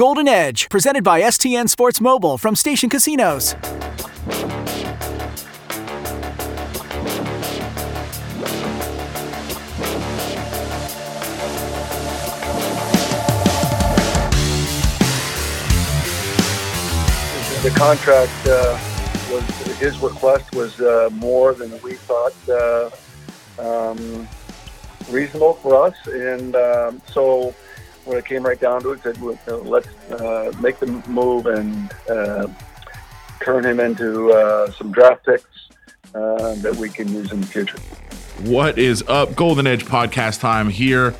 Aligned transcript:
Golden 0.00 0.28
Edge, 0.28 0.70
presented 0.70 1.04
by 1.04 1.20
STN 1.20 1.68
Sports 1.68 2.00
Mobile 2.00 2.38
from 2.38 2.56
Station 2.56 2.88
Casinos. 2.88 3.52
The 17.62 17.70
contract 17.76 18.32
uh, 18.46 18.80
was 19.30 19.44
his 19.76 19.98
request 19.98 20.54
was 20.54 20.80
uh, 20.80 21.10
more 21.12 21.52
than 21.52 21.78
we 21.82 21.96
thought 21.96 22.32
uh, 22.48 22.88
um, 23.58 24.26
reasonable 25.10 25.52
for 25.52 25.88
us, 25.88 25.94
and 26.06 26.56
um, 26.56 27.02
so 27.06 27.54
when 28.10 28.18
it 28.18 28.24
came 28.24 28.44
right 28.44 28.58
down 28.58 28.82
to 28.82 28.90
it, 28.90 29.00
said 29.02 29.18
let's 29.20 29.86
uh, 30.10 30.52
make 30.60 30.80
the 30.80 30.86
move 31.06 31.46
and 31.46 31.94
uh, 32.10 32.48
turn 33.40 33.64
him 33.64 33.78
into 33.78 34.32
uh, 34.32 34.68
some 34.72 34.90
draft 34.90 35.24
picks 35.24 35.44
uh, 36.14 36.56
that 36.56 36.74
we 36.74 36.88
can 36.88 37.08
use 37.08 37.30
in 37.30 37.40
the 37.40 37.46
future. 37.46 37.78
What 38.42 38.78
is 38.78 39.04
up? 39.06 39.36
Golden 39.36 39.68
Edge 39.68 39.84
podcast 39.84 40.40
time 40.40 40.70
here 40.70 41.14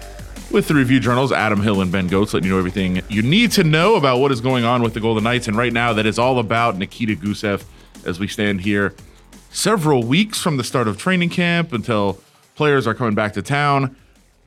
with 0.50 0.66
the 0.66 0.74
review 0.74 0.98
journals, 0.98 1.30
Adam 1.30 1.62
Hill 1.62 1.80
and 1.80 1.92
Ben 1.92 2.08
Gotz, 2.08 2.34
letting 2.34 2.48
you 2.48 2.54
know 2.54 2.58
everything 2.58 3.02
you 3.08 3.22
need 3.22 3.52
to 3.52 3.62
know 3.62 3.94
about 3.94 4.18
what 4.18 4.32
is 4.32 4.40
going 4.40 4.64
on 4.64 4.82
with 4.82 4.94
the 4.94 5.00
Golden 5.00 5.22
Knights. 5.22 5.46
And 5.46 5.56
right 5.56 5.72
now, 5.72 5.92
that 5.92 6.06
is 6.06 6.18
all 6.18 6.40
about 6.40 6.76
Nikita 6.76 7.14
Gusev 7.14 7.64
as 8.04 8.18
we 8.18 8.26
stand 8.26 8.62
here 8.62 8.96
several 9.50 10.02
weeks 10.02 10.40
from 10.40 10.56
the 10.56 10.64
start 10.64 10.88
of 10.88 10.98
training 10.98 11.30
camp 11.30 11.72
until 11.72 12.18
players 12.56 12.88
are 12.88 12.94
coming 12.94 13.14
back 13.14 13.34
to 13.34 13.42
town. 13.42 13.94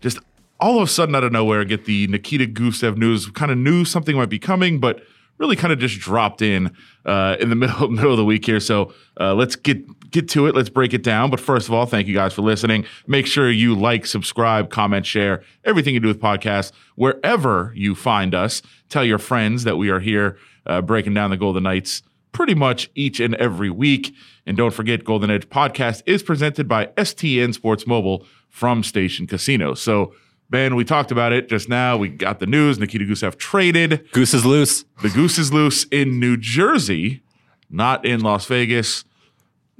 Just 0.01 0.19
all 0.63 0.77
of 0.77 0.83
a 0.83 0.87
sudden, 0.87 1.13
out 1.13 1.25
of 1.25 1.33
nowhere, 1.33 1.65
get 1.65 1.83
the 1.83 2.07
Nikita 2.07 2.45
Gusev 2.45 2.95
news. 2.95 3.29
Kind 3.31 3.51
of 3.51 3.57
knew 3.57 3.83
something 3.83 4.15
might 4.15 4.29
be 4.29 4.39
coming, 4.39 4.79
but 4.79 5.03
really 5.37 5.57
kind 5.57 5.73
of 5.73 5.79
just 5.79 5.99
dropped 5.99 6.41
in 6.41 6.73
uh, 7.05 7.35
in 7.41 7.49
the 7.49 7.55
middle 7.63 7.89
middle 7.89 8.11
of 8.11 8.17
the 8.17 8.23
week 8.23 8.45
here. 8.45 8.61
So 8.61 8.93
uh, 9.19 9.33
let's 9.33 9.57
get 9.57 10.09
get 10.09 10.29
to 10.29 10.47
it. 10.47 10.55
Let's 10.55 10.69
break 10.69 10.93
it 10.93 11.03
down. 11.03 11.29
But 11.29 11.41
first 11.41 11.67
of 11.67 11.73
all, 11.73 11.85
thank 11.85 12.07
you 12.07 12.13
guys 12.13 12.33
for 12.33 12.43
listening. 12.43 12.85
Make 13.07 13.27
sure 13.27 13.51
you 13.51 13.75
like, 13.75 14.05
subscribe, 14.05 14.69
comment, 14.69 15.05
share 15.05 15.43
everything 15.65 15.95
you 15.95 15.99
do 15.99 16.07
with 16.07 16.21
podcasts 16.21 16.71
wherever 16.95 17.73
you 17.75 17.93
find 17.93 18.33
us. 18.33 18.61
Tell 18.87 19.03
your 19.03 19.19
friends 19.19 19.65
that 19.65 19.75
we 19.75 19.89
are 19.89 19.99
here 19.99 20.37
uh, 20.65 20.81
breaking 20.81 21.13
down 21.13 21.29
the 21.29 21.37
Golden 21.37 21.63
Knights 21.63 22.03
pretty 22.31 22.55
much 22.55 22.89
each 22.95 23.19
and 23.19 23.35
every 23.35 23.69
week. 23.69 24.15
And 24.45 24.55
don't 24.55 24.73
forget, 24.73 25.03
Golden 25.03 25.29
Edge 25.29 25.47
podcast 25.49 26.03
is 26.05 26.23
presented 26.23 26.69
by 26.69 26.87
STN 26.97 27.53
Sports 27.53 27.85
Mobile 27.85 28.25
from 28.49 28.81
Station 28.81 29.27
Casino. 29.27 29.73
So 29.73 30.13
Ben, 30.53 30.75
we 30.75 30.85
talked 30.85 31.11
about 31.11 31.33
it 31.33 31.49
just 31.49 31.67
now. 31.67 31.97
We 31.97 32.09
got 32.09 32.39
the 32.39 32.45
news. 32.45 32.77
Nikita 32.77 33.05
Gusev 33.05 33.37
traded. 33.37 34.07
Goose 34.11 34.35
is 34.35 34.45
loose. 34.45 34.85
The 35.01 35.09
goose 35.09 35.39
is 35.39 35.51
loose 35.51 35.85
in 35.85 36.19
New 36.19 36.37
Jersey, 36.37 37.23
not 37.71 38.05
in 38.05 38.19
Las 38.19 38.45
Vegas. 38.45 39.03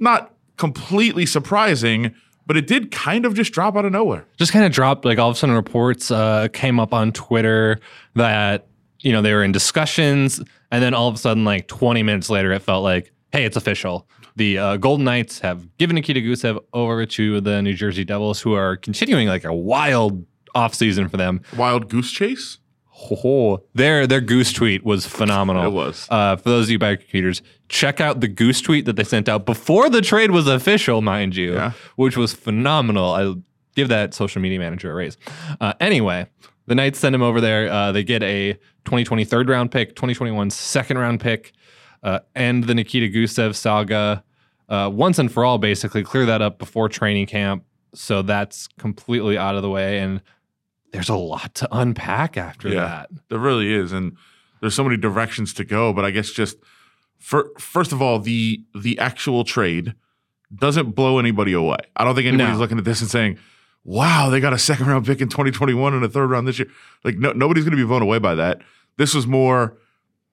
Not 0.00 0.34
completely 0.56 1.26
surprising, 1.26 2.12
but 2.44 2.56
it 2.56 2.66
did 2.66 2.90
kind 2.90 3.24
of 3.24 3.34
just 3.34 3.52
drop 3.52 3.76
out 3.76 3.84
of 3.84 3.92
nowhere. 3.92 4.26
Just 4.36 4.50
kind 4.50 4.64
of 4.64 4.72
dropped. 4.72 5.04
Like 5.04 5.16
all 5.16 5.30
of 5.30 5.36
a 5.36 5.38
sudden, 5.38 5.54
reports 5.54 6.10
uh, 6.10 6.48
came 6.52 6.80
up 6.80 6.92
on 6.92 7.12
Twitter 7.12 7.78
that 8.16 8.66
you 8.98 9.12
know 9.12 9.22
they 9.22 9.32
were 9.32 9.44
in 9.44 9.52
discussions, 9.52 10.42
and 10.72 10.82
then 10.82 10.92
all 10.92 11.06
of 11.06 11.14
a 11.14 11.18
sudden, 11.18 11.44
like 11.44 11.68
20 11.68 12.02
minutes 12.02 12.28
later, 12.28 12.50
it 12.50 12.62
felt 12.62 12.82
like, 12.82 13.12
hey, 13.30 13.44
it's 13.44 13.56
official. 13.56 14.08
The 14.34 14.58
uh, 14.58 14.76
Golden 14.78 15.04
Knights 15.04 15.38
have 15.38 15.78
given 15.78 15.94
Nikita 15.94 16.18
Gusev 16.18 16.58
over 16.72 17.06
to 17.06 17.40
the 17.40 17.62
New 17.62 17.74
Jersey 17.74 18.04
Devils, 18.04 18.40
who 18.40 18.54
are 18.54 18.76
continuing 18.76 19.28
like 19.28 19.44
a 19.44 19.54
wild 19.54 20.26
offseason 20.54 21.10
for 21.10 21.16
them. 21.16 21.40
Wild 21.56 21.88
goose 21.88 22.10
chase? 22.10 22.58
Oh, 23.10 23.60
their 23.74 24.06
their 24.06 24.20
goose 24.20 24.52
tweet 24.52 24.84
was 24.84 25.04
phenomenal. 25.06 25.64
It 25.66 25.70
was. 25.72 26.06
Uh, 26.10 26.36
for 26.36 26.48
those 26.48 26.66
of 26.66 26.70
you 26.70 26.78
by 26.78 26.94
computers, 26.96 27.42
check 27.68 28.00
out 28.00 28.20
the 28.20 28.28
goose 28.28 28.60
tweet 28.60 28.84
that 28.86 28.94
they 28.96 29.04
sent 29.04 29.28
out 29.28 29.44
before 29.46 29.90
the 29.90 30.00
trade 30.00 30.30
was 30.30 30.46
official, 30.46 31.02
mind 31.02 31.34
you, 31.36 31.54
Yeah. 31.54 31.72
which 31.96 32.16
was 32.16 32.32
phenomenal. 32.32 33.12
I 33.12 33.34
give 33.74 33.88
that 33.88 34.14
social 34.14 34.40
media 34.40 34.58
manager 34.60 34.90
a 34.92 34.94
raise. 34.94 35.16
Uh, 35.60 35.72
anyway, 35.80 36.26
the 36.66 36.74
Knights 36.76 37.00
send 37.00 37.14
him 37.14 37.22
over 37.22 37.40
there. 37.40 37.68
Uh, 37.70 37.90
they 37.90 38.04
get 38.04 38.22
a 38.22 38.52
2020 38.84 39.24
third 39.24 39.48
round 39.48 39.72
pick, 39.72 39.96
2021 39.96 40.50
second 40.50 40.96
round 40.96 41.20
pick, 41.20 41.52
uh, 42.04 42.20
end 42.36 42.64
the 42.64 42.74
Nikita 42.76 43.08
Gusev 43.08 43.56
saga 43.56 44.22
uh, 44.68 44.88
once 44.92 45.18
and 45.18 45.30
for 45.32 45.44
all. 45.44 45.58
Basically, 45.58 46.04
clear 46.04 46.24
that 46.26 46.40
up 46.40 46.58
before 46.60 46.88
training 46.88 47.26
camp. 47.26 47.64
So 47.92 48.22
that's 48.22 48.68
completely 48.78 49.36
out 49.36 49.56
of 49.56 49.62
the 49.62 49.70
way 49.70 49.98
and 49.98 50.20
there's 50.94 51.08
a 51.08 51.16
lot 51.16 51.54
to 51.56 51.68
unpack 51.72 52.36
after 52.36 52.68
Yeah. 52.68 52.84
that. 52.84 53.10
There 53.28 53.38
really 53.38 53.72
is, 53.72 53.92
and 53.92 54.16
there's 54.60 54.74
so 54.74 54.84
many 54.84 54.96
directions 54.96 55.52
to 55.54 55.64
go. 55.64 55.92
But 55.92 56.04
I 56.04 56.10
guess 56.10 56.30
just 56.30 56.56
for 57.18 57.50
first 57.58 57.92
of 57.92 58.00
all, 58.00 58.18
the 58.20 58.62
the 58.74 58.98
actual 58.98 59.44
trade 59.44 59.94
doesn't 60.54 60.92
blow 60.94 61.18
anybody 61.18 61.52
away. 61.52 61.78
I 61.96 62.04
don't 62.04 62.14
think 62.14 62.26
anybody's 62.28 62.54
No. 62.54 62.60
looking 62.60 62.78
at 62.78 62.84
this 62.84 63.00
and 63.00 63.10
saying, 63.10 63.38
"Wow, 63.82 64.30
they 64.30 64.38
got 64.40 64.52
a 64.52 64.58
second 64.58 64.86
round 64.86 65.04
pick 65.04 65.20
in 65.20 65.28
2021 65.28 65.94
and 65.94 66.04
a 66.04 66.08
third 66.08 66.30
round 66.30 66.46
this 66.46 66.58
year." 66.58 66.68
Like, 67.02 67.18
no, 67.18 67.32
nobody's 67.32 67.64
going 67.64 67.76
to 67.76 67.82
be 67.82 67.86
blown 67.86 68.02
away 68.02 68.18
by 68.18 68.34
that. 68.36 68.62
This 68.96 69.14
was 69.14 69.26
more, 69.26 69.76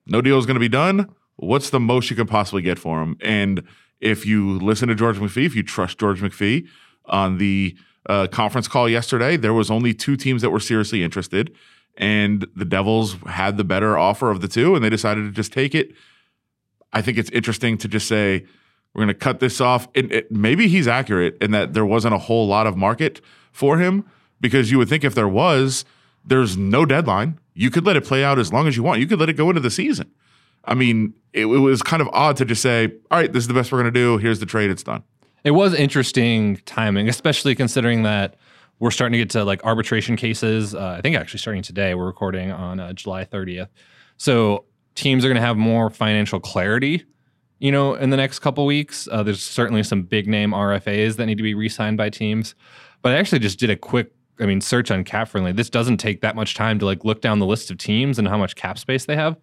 no 0.06 0.22
deal 0.22 0.38
is 0.38 0.46
going 0.46 0.56
to 0.56 0.60
be 0.60 0.70
done. 0.70 1.08
What's 1.38 1.72
the 1.72 1.80
most 1.80 2.12
you 2.12 2.16
can 2.16 2.28
possibly 2.28 2.62
get 2.62 2.78
for 2.78 3.02
him? 3.02 3.18
And 3.20 3.64
if 4.00 4.26
you 4.28 4.60
listen 4.60 4.88
to 4.90 4.96
George 4.96 5.18
McPhee, 5.18 5.46
if 5.48 5.56
you 5.56 5.64
trust 5.64 5.98
George 6.00 6.22
McPhee 6.22 6.68
on 7.06 7.40
the 7.40 7.76
uh, 8.08 8.28
conference 8.28 8.68
call 8.68 8.90
yesterday, 8.90 9.38
there 9.38 9.54
was 9.54 9.70
only 9.70 9.94
two 9.94 10.16
teams 10.16 10.42
that 10.42 10.50
were 10.50 10.60
seriously 10.60 11.04
interested, 11.04 11.56
and 11.98 12.48
the 12.56 12.66
Devils 12.66 13.16
had 13.28 13.58
the 13.58 13.64
better 13.64 13.98
offer 13.98 14.32
of 14.32 14.42
the 14.42 14.48
two, 14.48 14.76
and 14.76 14.84
they 14.84 14.90
decided 14.90 15.26
to 15.26 15.32
just 15.32 15.54
take 15.54 15.76
it. 15.76 15.92
I 16.94 17.02
think 17.02 17.18
it's 17.18 17.30
interesting 17.32 17.78
to 17.80 17.88
just 17.88 18.08
say 18.08 18.46
we're 18.94 19.04
going 19.04 19.08
to 19.08 19.14
cut 19.14 19.40
this 19.40 19.62
off. 19.62 19.88
And 19.96 20.12
it, 20.12 20.32
maybe 20.32 20.68
he's 20.68 20.88
accurate 20.88 21.38
in 21.42 21.52
that 21.52 21.74
there 21.74 21.86
wasn't 21.86 22.14
a 22.14 22.18
whole 22.18 22.48
lot 22.48 22.68
of 22.68 22.76
market 22.76 23.22
for 23.52 23.78
him 23.78 24.06
because 24.40 24.72
you 24.72 24.78
would 24.78 24.90
think 24.90 25.04
if 25.04 25.16
there 25.16 25.28
was, 25.28 25.86
there's 26.26 26.58
no 26.58 26.86
deadline. 26.86 27.40
You 27.54 27.70
could 27.70 27.86
let 27.86 27.96
it 27.96 28.06
play 28.06 28.24
out 28.24 28.40
as 28.40 28.52
long 28.52 28.68
as 28.68 28.76
you 28.76 28.84
want. 28.84 29.00
You 29.00 29.08
could 29.08 29.20
let 29.20 29.30
it 29.30 29.34
go 29.34 29.50
into 29.50 29.62
the 29.62 29.70
season. 29.70 30.12
I 30.66 30.74
mean, 30.74 31.14
it, 31.34 31.46
it 31.46 31.60
was 31.60 31.82
kind 31.82 32.02
of 32.02 32.10
odd 32.14 32.38
to 32.38 32.46
just 32.46 32.62
say, 32.62 32.94
all 33.10 33.18
right, 33.20 33.32
this 33.32 33.44
is 33.44 33.48
the 33.48 33.54
best 33.54 33.72
we're 33.72 33.82
going 33.82 33.94
to 33.94 34.00
do. 34.00 34.18
Here's 34.18 34.40
the 34.40 34.46
trade. 34.46 34.70
It's 34.70 34.84
done. 34.84 35.04
It 35.44 35.52
was 35.52 35.74
interesting 35.74 36.58
timing, 36.66 37.10
especially 37.10 37.56
considering 37.56 38.04
that 38.04 38.36
we're 38.80 38.92
starting 38.92 39.14
to 39.14 39.18
get 39.20 39.30
to 39.32 39.44
like 39.44 39.64
arbitration 39.64 40.16
cases. 40.16 40.76
Uh, 40.76 40.96
I 40.98 41.02
think 41.02 41.16
actually 41.16 41.40
starting 41.40 41.64
today. 41.64 41.96
We're 41.96 42.06
recording 42.06 42.52
on 42.52 42.80
uh, 42.80 42.94
July 42.94 43.26
30th. 43.26 43.70
So 44.18 44.66
teams 44.94 45.26
are 45.26 45.28
going 45.28 45.42
to 45.42 45.42
have 45.42 45.58
more 45.58 45.90
financial 45.90 46.40
clarity, 46.40 47.06
you 47.60 47.72
know, 47.72 47.96
in 47.96 48.12
the 48.12 48.18
next 48.18 48.40
couple 48.40 48.66
weeks. 48.66 49.08
Uh, 49.12 49.24
there's 49.24 49.42
certainly 49.42 49.82
some 49.82 50.04
big 50.04 50.28
name 50.28 50.52
RFAs 50.52 51.16
that 51.16 51.26
need 51.26 51.38
to 51.38 51.44
be 51.44 51.56
re-signed 51.56 51.98
by 51.98 52.10
teams. 52.10 52.54
But 53.02 53.14
I 53.14 53.18
actually 53.18 53.40
just 53.40 53.60
did 53.60 53.72
a 53.72 53.76
quick, 53.76 54.12
I 54.40 54.46
mean, 54.46 54.62
search 54.62 54.92
on 54.92 55.04
Cap 55.04 55.30
Friendly. 55.30 55.54
This 55.54 55.72
doesn't 55.72 55.98
take 55.98 56.22
that 56.22 56.36
much 56.36 56.54
time 56.54 56.78
to 56.80 56.86
like 56.86 57.04
look 57.04 57.22
down 57.22 57.40
the 57.40 57.48
list 57.48 57.72
of 57.72 57.80
teams 57.80 58.20
and 58.20 58.28
how 58.28 58.38
much 58.38 58.56
cap 58.56 58.78
space 58.78 59.06
they 59.06 59.16
have. 59.16 59.38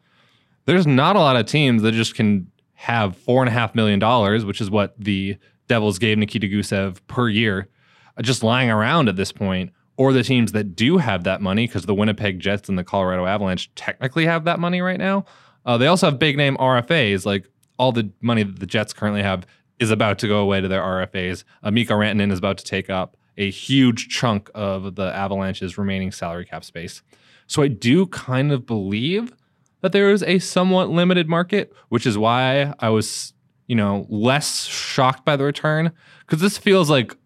There's 0.67 0.87
not 0.87 1.17
a 1.17 1.21
lot 1.21 1.37
of 1.37 1.47
teams 1.47 1.83
that 1.83 1.93
just 1.93 2.15
can 2.15 2.51
have 2.75 3.17
four 3.17 3.43
and 3.43 3.49
a 3.49 3.53
half 3.53 3.75
million 3.75 3.99
dollars, 3.99 4.45
which 4.45 4.61
is 4.61 4.71
what 4.71 4.95
the 4.99 5.37
Devils 5.69 5.99
gave 5.99 6.19
Nikita 6.19 6.47
Gusev 6.47 6.99
per 7.07 7.29
year, 7.29 7.69
uh, 8.17 8.23
just 8.23 8.43
lying 8.43 8.71
around 8.71 9.09
at 9.09 9.17
this 9.17 9.33
point, 9.33 9.73
or 9.97 10.13
the 10.13 10.23
teams 10.23 10.53
that 10.53 10.75
do 10.75 10.99
have 10.99 11.25
that 11.25 11.41
money, 11.41 11.67
because 11.67 11.85
the 11.85 11.95
Winnipeg 11.95 12.41
Jets 12.41 12.69
and 12.69 12.79
the 12.79 12.85
Colorado 12.85 13.27
Avalanche 13.27 13.73
technically 13.75 14.27
have 14.27 14.45
that 14.45 14.59
money 14.59 14.81
right 14.81 14.99
now. 14.99 15.25
Uh, 15.65 15.77
they 15.77 15.87
also 15.87 16.07
have 16.07 16.19
big 16.19 16.37
name 16.37 16.57
RFAs, 16.57 17.27
like 17.27 17.49
all 17.79 17.93
the 17.93 18.11
money 18.21 18.43
that 18.43 18.59
the 18.59 18.67
Jets 18.67 18.93
currently 18.93 19.23
have 19.23 19.47
is 19.79 19.91
about 19.91 20.19
to 20.19 20.29
go 20.29 20.39
away 20.39 20.61
to 20.61 20.69
their 20.69 20.83
RFAs. 20.83 21.45
Uh, 21.63 21.71
Mikko 21.71 21.95
Rantanen 21.95 22.33
is 22.33 22.39
about 22.39 22.59
to 22.59 22.65
take 22.65 22.91
up 22.91 23.17
a 23.37 23.51
huge 23.51 24.09
chunk 24.09 24.51
of 24.55 24.97
the 24.97 25.15
Avalanche's 25.15 25.79
remaining 25.79 26.11
salary 26.11 26.45
cap 26.45 26.65
space. 26.65 27.03
So 27.47 27.63
I 27.63 27.69
do 27.69 28.07
kind 28.07 28.53
of 28.53 28.67
believe 28.67 29.33
that 29.81 29.93
there 29.93 30.11
is 30.11 30.23
a 30.25 30.41
somewhat 30.41 30.91
limited 30.91 31.29
market, 31.29 31.73
which 31.89 32.05
is 32.07 32.19
why 32.19 32.75
I 32.81 32.89
was, 32.89 33.33
you 33.69 33.77
know, 33.77 34.07
less 34.09 34.65
shocked 34.65 35.25
by 35.25 35.37
the 35.37 35.45
return 35.45 35.93
because 36.27 36.41
this 36.41 36.59
feels 36.59 36.91
like 36.91 37.17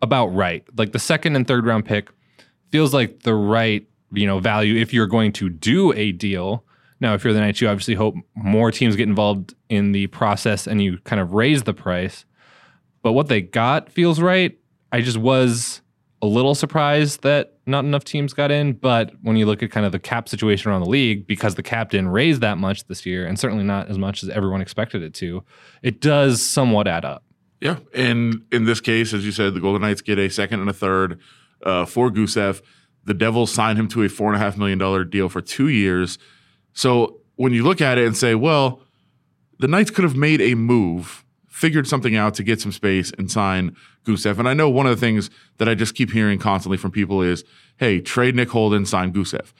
about 0.00 0.26
right. 0.28 0.64
Like 0.76 0.92
the 0.92 0.98
second 0.98 1.36
and 1.36 1.46
third 1.46 1.64
round 1.64 1.84
pick 1.84 2.10
feels 2.70 2.92
like 2.92 3.22
the 3.22 3.34
right, 3.34 3.86
you 4.12 4.26
know, 4.26 4.40
value 4.40 4.80
if 4.80 4.92
you're 4.92 5.06
going 5.06 5.32
to 5.34 5.48
do 5.48 5.92
a 5.92 6.10
deal. 6.10 6.64
Now, 7.00 7.14
if 7.14 7.24
you're 7.24 7.32
the 7.32 7.40
Knights, 7.40 7.60
you 7.60 7.68
obviously 7.68 7.94
hope 7.94 8.14
more 8.34 8.70
teams 8.72 8.96
get 8.96 9.08
involved 9.08 9.54
in 9.68 9.92
the 9.92 10.06
process 10.08 10.66
and 10.66 10.82
you 10.82 10.98
kind 11.04 11.20
of 11.20 11.34
raise 11.34 11.64
the 11.64 11.74
price. 11.74 12.24
But 13.02 13.12
what 13.12 13.28
they 13.28 13.42
got 13.42 13.90
feels 13.90 14.20
right. 14.20 14.56
I 14.92 15.00
just 15.00 15.18
was 15.18 15.82
a 16.20 16.26
little 16.26 16.54
surprised 16.54 17.22
that 17.22 17.51
not 17.66 17.84
enough 17.84 18.04
teams 18.04 18.32
got 18.32 18.50
in. 18.50 18.72
But 18.72 19.12
when 19.22 19.36
you 19.36 19.46
look 19.46 19.62
at 19.62 19.70
kind 19.70 19.86
of 19.86 19.92
the 19.92 19.98
cap 19.98 20.28
situation 20.28 20.70
around 20.70 20.82
the 20.82 20.90
league, 20.90 21.26
because 21.26 21.54
the 21.54 21.62
cap 21.62 21.90
didn't 21.90 22.08
raise 22.08 22.40
that 22.40 22.58
much 22.58 22.86
this 22.86 23.06
year, 23.06 23.26
and 23.26 23.38
certainly 23.38 23.64
not 23.64 23.88
as 23.88 23.98
much 23.98 24.22
as 24.22 24.28
everyone 24.28 24.60
expected 24.60 25.02
it 25.02 25.14
to, 25.14 25.44
it 25.82 26.00
does 26.00 26.42
somewhat 26.42 26.88
add 26.88 27.04
up. 27.04 27.22
Yeah, 27.60 27.78
and 27.94 28.42
in 28.50 28.64
this 28.64 28.80
case, 28.80 29.14
as 29.14 29.24
you 29.24 29.30
said, 29.30 29.54
the 29.54 29.60
Golden 29.60 29.82
Knights 29.82 30.00
get 30.00 30.18
a 30.18 30.28
second 30.28 30.60
and 30.60 30.68
a 30.68 30.72
third 30.72 31.20
uh, 31.64 31.86
for 31.86 32.10
Gusev. 32.10 32.60
The 33.04 33.14
Devils 33.14 33.52
sign 33.52 33.76
him 33.76 33.86
to 33.88 34.02
a 34.02 34.08
four 34.08 34.28
and 34.32 34.36
a 34.36 34.38
half 34.44 34.56
million 34.56 34.78
dollar 34.78 35.04
deal 35.04 35.28
for 35.28 35.40
two 35.40 35.68
years. 35.68 36.18
So 36.72 37.20
when 37.36 37.52
you 37.52 37.62
look 37.62 37.80
at 37.80 37.98
it 37.98 38.06
and 38.06 38.16
say, 38.16 38.34
well, 38.34 38.80
the 39.60 39.68
Knights 39.68 39.90
could 39.90 40.02
have 40.02 40.16
made 40.16 40.40
a 40.40 40.56
move, 40.56 41.21
figured 41.52 41.86
something 41.86 42.16
out 42.16 42.32
to 42.34 42.42
get 42.42 42.60
some 42.60 42.72
space 42.72 43.12
and 43.18 43.30
sign 43.30 43.76
Gusev. 44.06 44.38
And 44.38 44.48
I 44.48 44.54
know 44.54 44.68
one 44.70 44.86
of 44.86 44.98
the 44.98 45.00
things 45.00 45.30
that 45.58 45.68
I 45.68 45.74
just 45.74 45.94
keep 45.94 46.10
hearing 46.10 46.38
constantly 46.38 46.78
from 46.78 46.90
people 46.90 47.20
is, 47.22 47.44
hey, 47.76 48.00
trade 48.00 48.34
Nick 48.34 48.48
Holden, 48.50 48.86
sign 48.86 49.12
Gusev. 49.12 49.52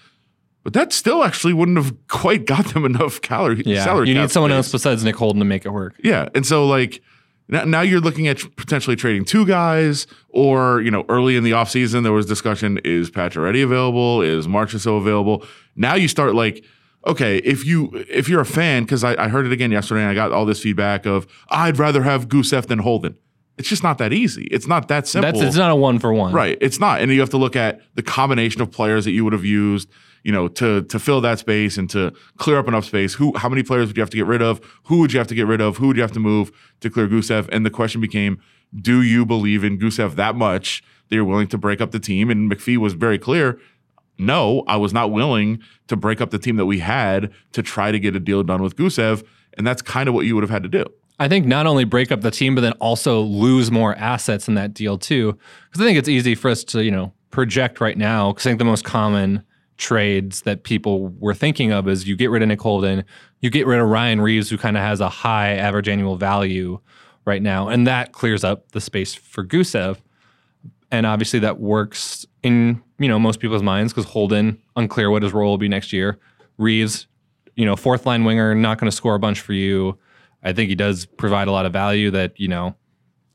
But 0.65 0.73
that 0.73 0.93
still 0.93 1.23
actually 1.23 1.53
wouldn't 1.53 1.77
have 1.77 1.95
quite 2.09 2.47
got 2.47 2.67
them 2.73 2.85
enough 2.85 3.21
calorie 3.21 3.63
Yeah, 3.67 3.85
salary. 3.85 4.09
you 4.09 4.15
need 4.15 4.31
someone 4.31 4.51
space. 4.51 4.57
else 4.57 4.73
besides 4.73 5.05
Nick 5.05 5.17
Holden 5.17 5.39
to 5.41 5.45
make 5.45 5.67
it 5.67 5.71
work. 5.71 5.95
Yeah, 6.03 6.29
and 6.35 6.47
so 6.47 6.67
like 6.67 7.03
now, 7.49 7.65
now 7.65 7.81
you're 7.83 8.01
looking 8.01 8.29
at 8.29 8.39
potentially 8.57 8.97
trading 8.97 9.25
two 9.25 9.45
guys, 9.45 10.07
or 10.31 10.81
you 10.81 10.91
know, 10.91 11.05
early 11.09 11.37
in 11.37 11.43
the 11.45 11.51
offseason 11.51 12.05
there 12.05 12.13
was 12.13 12.25
discussion: 12.27 12.79
is 12.85 13.11
Pacioretty 13.11 13.63
available? 13.63 14.23
Is 14.23 14.47
Marchessault 14.47 14.99
available? 14.99 15.45
Now 15.77 15.95
you 15.97 16.07
start 16.09 16.35
like, 16.37 16.65
okay, 17.07 17.39
if 17.39 17.65
you 17.65 17.91
if 18.09 18.29
you're 18.29 18.41
a 18.41 18.47
fan, 18.47 18.85
because 18.85 19.05
I, 19.05 19.15
I 19.25 19.29
heard 19.29 19.47
it 19.47 19.53
again 19.53 19.73
yesterday, 19.73 20.03
and 20.03 20.11
I 20.11 20.15
got 20.15 20.33
all 20.33 20.45
this 20.45 20.61
feedback 20.61 21.07
of 21.07 21.27
I'd 21.49 21.79
rather 21.79 22.03
have 22.03 22.29
Gusev 22.29 22.67
than 22.67 22.81
Holden. 22.81 23.17
It's 23.59 23.69
just 23.69 23.83
not 23.83 23.99
that 23.99 24.13
easy. 24.13 24.45
It's 24.45 24.67
not 24.67 24.89
that 24.89 25.07
simple. 25.07 25.33
That's 25.33 25.43
it's 25.45 25.57
not 25.57 25.71
a 25.71 25.77
one 25.77 25.99
for 25.99 26.13
one. 26.13 26.33
Right. 26.33 26.57
It's 26.61 26.81
not. 26.81 27.01
And 27.01 27.13
you 27.13 27.21
have 27.21 27.31
to 27.31 27.37
look 27.37 27.55
at 27.55 27.81
the 27.95 28.03
combination 28.03 28.63
of 28.63 28.71
players 28.71 29.05
that 29.05 29.11
you 29.11 29.25
would 29.25 29.35
have 29.35 29.45
used, 29.45 29.91
you 30.25 30.33
know, 30.33 30.49
to 30.49 30.83
to 30.85 30.99
fill 30.99 31.21
that 31.21 31.39
space 31.39 31.77
and 31.77 31.89
to 31.91 32.13
clear 32.39 32.59
up 32.59 32.67
enough 32.67 32.87
space. 32.87 33.15
Who 33.15 33.37
how 33.37 33.49
many 33.49 33.63
players 33.63 33.89
would 33.89 33.97
you 33.97 34.03
have 34.03 34.11
to 34.11 34.17
get 34.17 34.27
rid 34.27 34.43
of? 34.43 34.61
Who 34.85 34.99
would 35.01 35.13
you 35.13 35.19
have 35.19 35.29
to 35.29 35.35
get 35.35 35.47
rid 35.47 35.61
of? 35.61 35.77
Who 35.77 35.89
would 35.89 35.97
you 35.97 36.03
have 36.03 36.13
to 36.13 36.21
move 36.21 36.51
to 36.81 36.91
clear 36.91 37.07
Gusev? 37.07 37.49
And 37.53 37.67
the 37.67 37.71
question 37.71 38.01
became, 38.01 38.41
do 38.75 39.03
you 39.03 39.27
believe 39.27 39.65
in 39.65 39.79
Gusev 39.79 40.15
that 40.17 40.35
much 40.35 40.83
that 41.09 41.17
you're 41.17 41.25
willing 41.25 41.49
to 41.49 41.59
break 41.59 41.81
up 41.81 41.91
the 41.91 42.01
team? 42.01 42.31
And 42.31 42.51
McPhee 42.51 42.79
was 42.79 42.95
very 42.95 43.19
clear. 43.19 43.61
No, 44.19 44.63
I 44.67 44.77
was 44.77 44.93
not 44.93 45.11
willing 45.11 45.61
to 45.89 45.97
break 45.97 46.21
up 46.21 46.31
the 46.31 46.39
team 46.39 46.57
that 46.57 46.67
we 46.67 46.79
had 46.79 47.33
to 47.53 47.63
try 47.63 47.91
to 47.93 47.99
get 47.99 48.15
a 48.15 48.21
deal 48.21 48.43
done 48.43 48.63
with 48.63 48.77
Gusev. 48.77 49.25
And 49.59 49.67
that's 49.67 49.83
kind 49.83 50.09
of 50.09 50.15
what 50.15 50.27
you 50.27 50.35
would 50.35 50.43
have 50.43 50.51
had 50.51 50.63
to 50.63 50.69
do. 50.69 50.85
I 51.19 51.29
think 51.29 51.47
not 51.47 51.67
only 51.67 51.85
break 51.85 52.11
up 52.11 52.23
the 52.23 52.31
team, 52.31 52.55
but 52.55 52.63
then 52.63 52.73
also 52.73 53.21
lose 53.21 53.71
more 53.71 53.95
assets 53.97 54.49
in 54.49 54.55
that 54.55 54.75
deal 54.75 54.99
too. 54.99 55.39
Because 55.69 55.83
I 55.83 55.85
think 55.85 55.99
it's 55.99 56.09
easy 56.09 56.35
for 56.35 56.51
us 56.51 56.65
to, 56.65 56.83
you 56.83 56.91
know, 56.91 57.13
project 57.31 57.81
right 57.81 57.97
now. 57.97 58.33
Because 58.33 58.47
I 58.47 58.51
think 58.51 58.59
the 58.59 58.65
most 58.65 58.85
common 58.85 59.45
trades 59.79 60.43
that 60.43 60.65
people 60.65 61.09
were 61.19 61.35
thinking 61.35 61.73
of 61.73 61.89
is 61.89 62.07
you 62.07 62.17
get 62.17 62.31
rid 62.31 62.43
of 62.43 62.49
Nick 62.49 62.61
Holden, 62.61 63.05
you 63.41 63.51
get 63.51 63.67
rid 63.67 63.81
of 63.81 63.89
Ryan 63.89 64.21
Reaves, 64.21 64.49
who 64.49 64.57
kind 64.57 64.77
of 64.77 64.83
has 64.83 65.01
a 65.01 65.09
high 65.09 65.55
average 65.55 65.89
annual 65.89 66.17
value 66.17 66.79
right 67.25 67.43
now, 67.43 67.69
and 67.69 67.87
that 67.87 68.13
clears 68.13 68.45
up 68.45 68.73
the 68.73 68.81
space 68.81 69.15
for 69.15 69.45
Gusev. 69.45 69.99
And 70.93 71.07
obviously 71.07 71.41
that 71.41 71.59
works 71.59 72.25
in 72.45 72.81
you 72.99 73.09
know 73.09 73.19
most 73.19 73.41
people's 73.41 73.63
minds 73.63 73.93
because 73.93 74.09
Holden 74.09 74.59
unclear 74.77 75.11
what 75.11 75.23
his 75.25 75.33
role 75.33 75.51
will 75.51 75.59
be 75.59 75.69
next 75.69 75.93
year. 75.93 76.19
Reaves, 76.59 77.07
you 77.57 77.65
know, 77.65 77.75
fourth 77.75 78.07
line 78.07 78.25
winger, 78.25 78.55
not 78.55 78.79
going 78.79 78.91
to 78.91 78.97
score 78.97 79.15
a 79.17 79.19
bunch 79.19 79.41
for 79.41 79.55
you. 79.55 79.99
I 80.45 80.53
think 80.53 80.69
he 80.69 80.75
does 80.75 81.07
provide 81.07 81.49
a 81.49 81.53
lot 81.53 81.67
of 81.67 81.73
value 81.73 82.11
that 82.13 82.39
you 82.39 82.47
know 82.49 82.77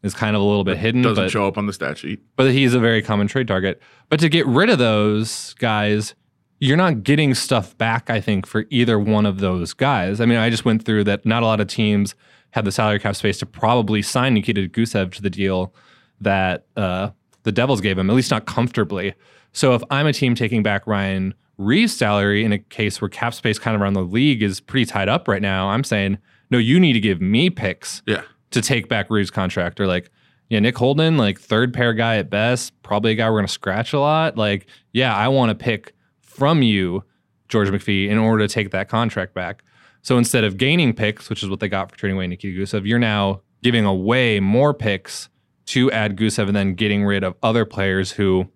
is 0.04 0.14
kind 0.14 0.36
of 0.36 0.42
a 0.42 0.46
little 0.46 0.64
bit 0.64 0.78
hidden, 0.78 1.02
Doesn't 1.02 1.26
but 1.26 1.32
show 1.32 1.48
up 1.48 1.58
on 1.58 1.66
the 1.66 1.74
stat 1.74 1.98
sheet. 1.98 2.22
but 2.36 2.52
he's 2.52 2.74
a 2.76 2.80
very 2.80 3.02
common 3.02 3.28
trade 3.28 3.48
target. 3.48 3.82
But 4.10 4.20
to 4.20 4.30
get 4.30 4.46
rid 4.46 4.70
of 4.70 4.78
those 4.78 5.56
guys, 5.56 6.14
you're 6.60 6.78
not 6.78 7.04
getting 7.04 7.34
stuff 7.34 7.76
back. 7.78 8.10
I 8.10 8.22
think 8.22 8.46
for 8.46 8.66
either 8.70 9.00
one 9.00 9.26
of 9.26 9.40
those 9.40 9.74
guys. 9.74 10.22
I 10.22 10.26
mean, 10.26 10.38
I 10.38 10.50
just 10.52 10.64
went 10.66 10.86
through 10.86 11.06
that. 11.06 11.26
Not 11.26 11.42
a 11.42 11.48
lot 11.48 11.60
of 11.60 11.68
teams 11.68 12.14
have 12.52 12.66
the 12.66 12.72
salary 12.72 13.00
cap 13.00 13.16
space 13.16 13.40
to 13.40 13.46
probably 13.48 14.02
sign 14.04 14.36
Nikita 14.36 14.70
Gusev 14.70 15.12
to 15.14 15.22
the 15.24 15.30
deal 15.32 15.74
that 16.22 16.66
uh, 16.76 17.10
the 17.48 17.52
Devils 17.54 17.80
gave 17.80 17.98
him, 17.98 18.10
at 18.10 18.16
least 18.16 18.30
not 18.30 18.46
comfortably. 18.46 19.14
So 19.54 19.74
if 19.74 19.82
I'm 19.90 20.06
a 20.06 20.12
team 20.12 20.36
taking 20.36 20.64
back 20.64 20.86
Ryan 20.86 21.34
Reaves' 21.58 21.96
salary 21.96 22.44
in 22.44 22.52
a 22.52 22.60
case 22.60 23.00
where 23.00 23.08
cap 23.08 23.34
space 23.34 23.58
kind 23.58 23.74
of 23.74 23.82
around 23.82 23.94
the 23.94 24.02
league 24.04 24.44
is 24.44 24.60
pretty 24.60 24.86
tied 24.86 25.08
up 25.08 25.30
right 25.30 25.42
now, 25.42 25.70
I'm 25.70 25.86
saying, 25.86 26.18
no, 26.52 26.58
you 26.58 26.78
need 26.78 26.92
to 26.94 27.00
give 27.00 27.22
me 27.22 27.50
picks 27.50 28.02
Yeah. 28.06 28.24
to 28.52 28.62
take 28.62 28.90
back 28.90 29.10
Reaves' 29.10 29.32
contract. 29.32 29.80
Or 29.80 29.88
like, 29.88 30.12
yeah, 30.50 30.60
Nick 30.60 30.78
Holden, 30.78 31.16
like 31.16 31.40
third 31.40 31.74
pair 31.74 31.94
guy 31.94 32.18
at 32.18 32.30
best, 32.30 32.74
probably 32.84 33.12
a 33.12 33.16
guy 33.16 33.30
we're 33.30 33.38
gonna 33.40 33.48
scratch 33.48 33.94
a 33.94 34.00
lot. 34.00 34.38
Like, 34.38 34.68
yeah, 34.92 35.16
I 35.16 35.30
want 35.30 35.50
to 35.50 35.56
pick 35.56 35.94
from 36.20 36.62
you, 36.62 37.06
George 37.48 37.70
McPhee, 37.70 38.10
in 38.10 38.18
order 38.18 38.46
to 38.46 38.54
take 38.54 38.72
that 38.72 38.90
contract 38.90 39.34
back. 39.34 39.64
So 40.02 40.18
instead 40.18 40.44
of 40.44 40.58
gaining 40.58 40.94
picks, 40.94 41.30
which 41.30 41.44
is 41.44 41.50
what 41.50 41.62
they 41.62 41.70
got 41.70 41.90
for 41.90 41.98
trading 41.98 42.18
away 42.18 42.28
Nikita 42.28 42.60
Gusev, 42.60 42.86
you're 42.86 43.00
now 43.00 43.40
giving 43.64 43.86
away 43.86 44.42
more 44.42 44.74
picks 44.74 45.30
to 45.68 45.92
add 45.92 46.18
Gusev 46.18 46.48
and 46.48 46.56
then 46.56 46.74
getting 46.74 47.04
rid 47.04 47.24
of 47.24 47.36
other 47.44 47.66
players 47.66 48.12
who 48.12 48.48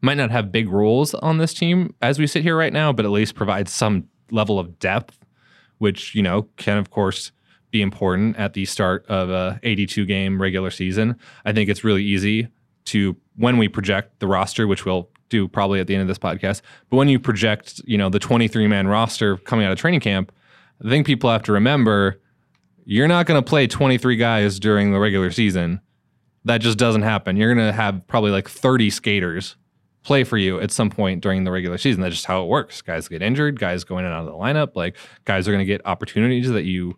might 0.00 0.16
not 0.16 0.30
have 0.30 0.52
big 0.52 0.68
roles 0.68 1.14
on 1.14 1.38
this 1.38 1.52
team 1.52 1.94
as 2.00 2.18
we 2.18 2.26
sit 2.26 2.42
here 2.42 2.56
right 2.56 2.72
now, 2.72 2.92
but 2.92 3.04
at 3.04 3.10
least 3.10 3.34
provide 3.34 3.68
some 3.68 4.08
level 4.30 4.58
of 4.58 4.78
depth, 4.78 5.18
which, 5.78 6.14
you 6.14 6.22
know, 6.22 6.42
can 6.56 6.78
of 6.78 6.90
course 6.90 7.32
be 7.70 7.82
important 7.82 8.36
at 8.36 8.54
the 8.54 8.64
start 8.64 9.06
of 9.06 9.30
a 9.30 9.60
82 9.62 10.04
game 10.06 10.40
regular 10.40 10.70
season. 10.70 11.16
I 11.44 11.52
think 11.52 11.68
it's 11.68 11.84
really 11.84 12.04
easy 12.04 12.48
to 12.86 13.16
when 13.36 13.58
we 13.58 13.68
project 13.68 14.18
the 14.20 14.26
roster, 14.26 14.66
which 14.66 14.84
we'll 14.84 15.08
do 15.28 15.46
probably 15.46 15.80
at 15.80 15.86
the 15.86 15.94
end 15.94 16.02
of 16.02 16.08
this 16.08 16.18
podcast, 16.18 16.60
but 16.88 16.96
when 16.96 17.08
you 17.08 17.18
project, 17.18 17.80
you 17.86 17.96
know, 17.96 18.08
the 18.08 18.18
23 18.18 18.66
man 18.66 18.88
roster 18.88 19.36
coming 19.38 19.64
out 19.64 19.72
of 19.72 19.78
training 19.78 20.00
camp, 20.00 20.32
I 20.84 20.88
think 20.88 21.06
people 21.06 21.30
have 21.30 21.42
to 21.44 21.52
remember 21.52 22.20
you're 22.84 23.08
not 23.08 23.26
going 23.26 23.40
to 23.40 23.48
play 23.48 23.66
23 23.66 24.16
guys 24.16 24.58
during 24.58 24.92
the 24.92 24.98
regular 24.98 25.30
season. 25.30 25.80
That 26.44 26.58
just 26.58 26.78
doesn't 26.78 27.02
happen. 27.02 27.36
You're 27.36 27.54
going 27.54 27.66
to 27.66 27.72
have 27.72 28.06
probably 28.06 28.30
like 28.30 28.48
30 28.48 28.90
skaters 28.90 29.56
play 30.02 30.24
for 30.24 30.38
you 30.38 30.60
at 30.60 30.70
some 30.70 30.88
point 30.90 31.20
during 31.20 31.44
the 31.44 31.50
regular 31.50 31.76
season. 31.76 32.00
That's 32.00 32.14
just 32.14 32.26
how 32.26 32.42
it 32.42 32.46
works. 32.46 32.80
Guys 32.80 33.08
get 33.08 33.22
injured, 33.22 33.60
guys 33.60 33.84
go 33.84 33.98
in 33.98 34.04
and 34.04 34.14
out 34.14 34.20
of 34.20 34.26
the 34.26 34.32
lineup. 34.32 34.74
Like 34.74 34.96
guys 35.24 35.46
are 35.46 35.52
going 35.52 35.60
to 35.60 35.66
get 35.66 35.82
opportunities 35.84 36.48
that 36.50 36.64
you 36.64 36.96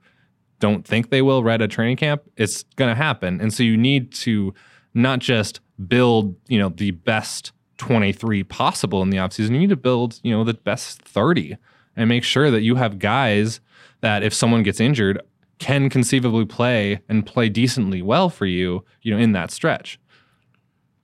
don't 0.60 0.86
think 0.86 1.10
they 1.10 1.22
will 1.22 1.42
right 1.42 1.60
at 1.60 1.70
training 1.70 1.96
camp. 1.96 2.22
It's 2.36 2.62
going 2.76 2.90
to 2.90 2.94
happen. 2.94 3.40
And 3.40 3.52
so 3.52 3.64
you 3.64 3.76
need 3.76 4.12
to 4.12 4.54
not 4.94 5.18
just 5.18 5.60
build, 5.88 6.36
you 6.46 6.58
know, 6.58 6.68
the 6.68 6.92
best 6.92 7.52
23 7.78 8.44
possible 8.44 9.02
in 9.02 9.10
the 9.10 9.16
offseason. 9.16 9.50
You 9.50 9.58
need 9.58 9.70
to 9.70 9.76
build, 9.76 10.20
you 10.22 10.30
know, 10.30 10.44
the 10.44 10.54
best 10.54 11.02
30 11.02 11.56
and 11.96 12.08
make 12.08 12.22
sure 12.22 12.50
that 12.50 12.62
you 12.62 12.76
have 12.76 13.00
guys 13.00 13.60
that 14.02 14.22
if 14.22 14.32
someone 14.32 14.62
gets 14.62 14.78
injured 14.78 15.20
can 15.62 15.88
conceivably 15.88 16.44
play 16.44 17.00
and 17.08 17.24
play 17.24 17.48
decently 17.48 18.02
well 18.02 18.28
for 18.28 18.46
you, 18.46 18.84
you 19.00 19.14
know, 19.14 19.18
in 19.18 19.30
that 19.30 19.52
stretch. 19.52 20.00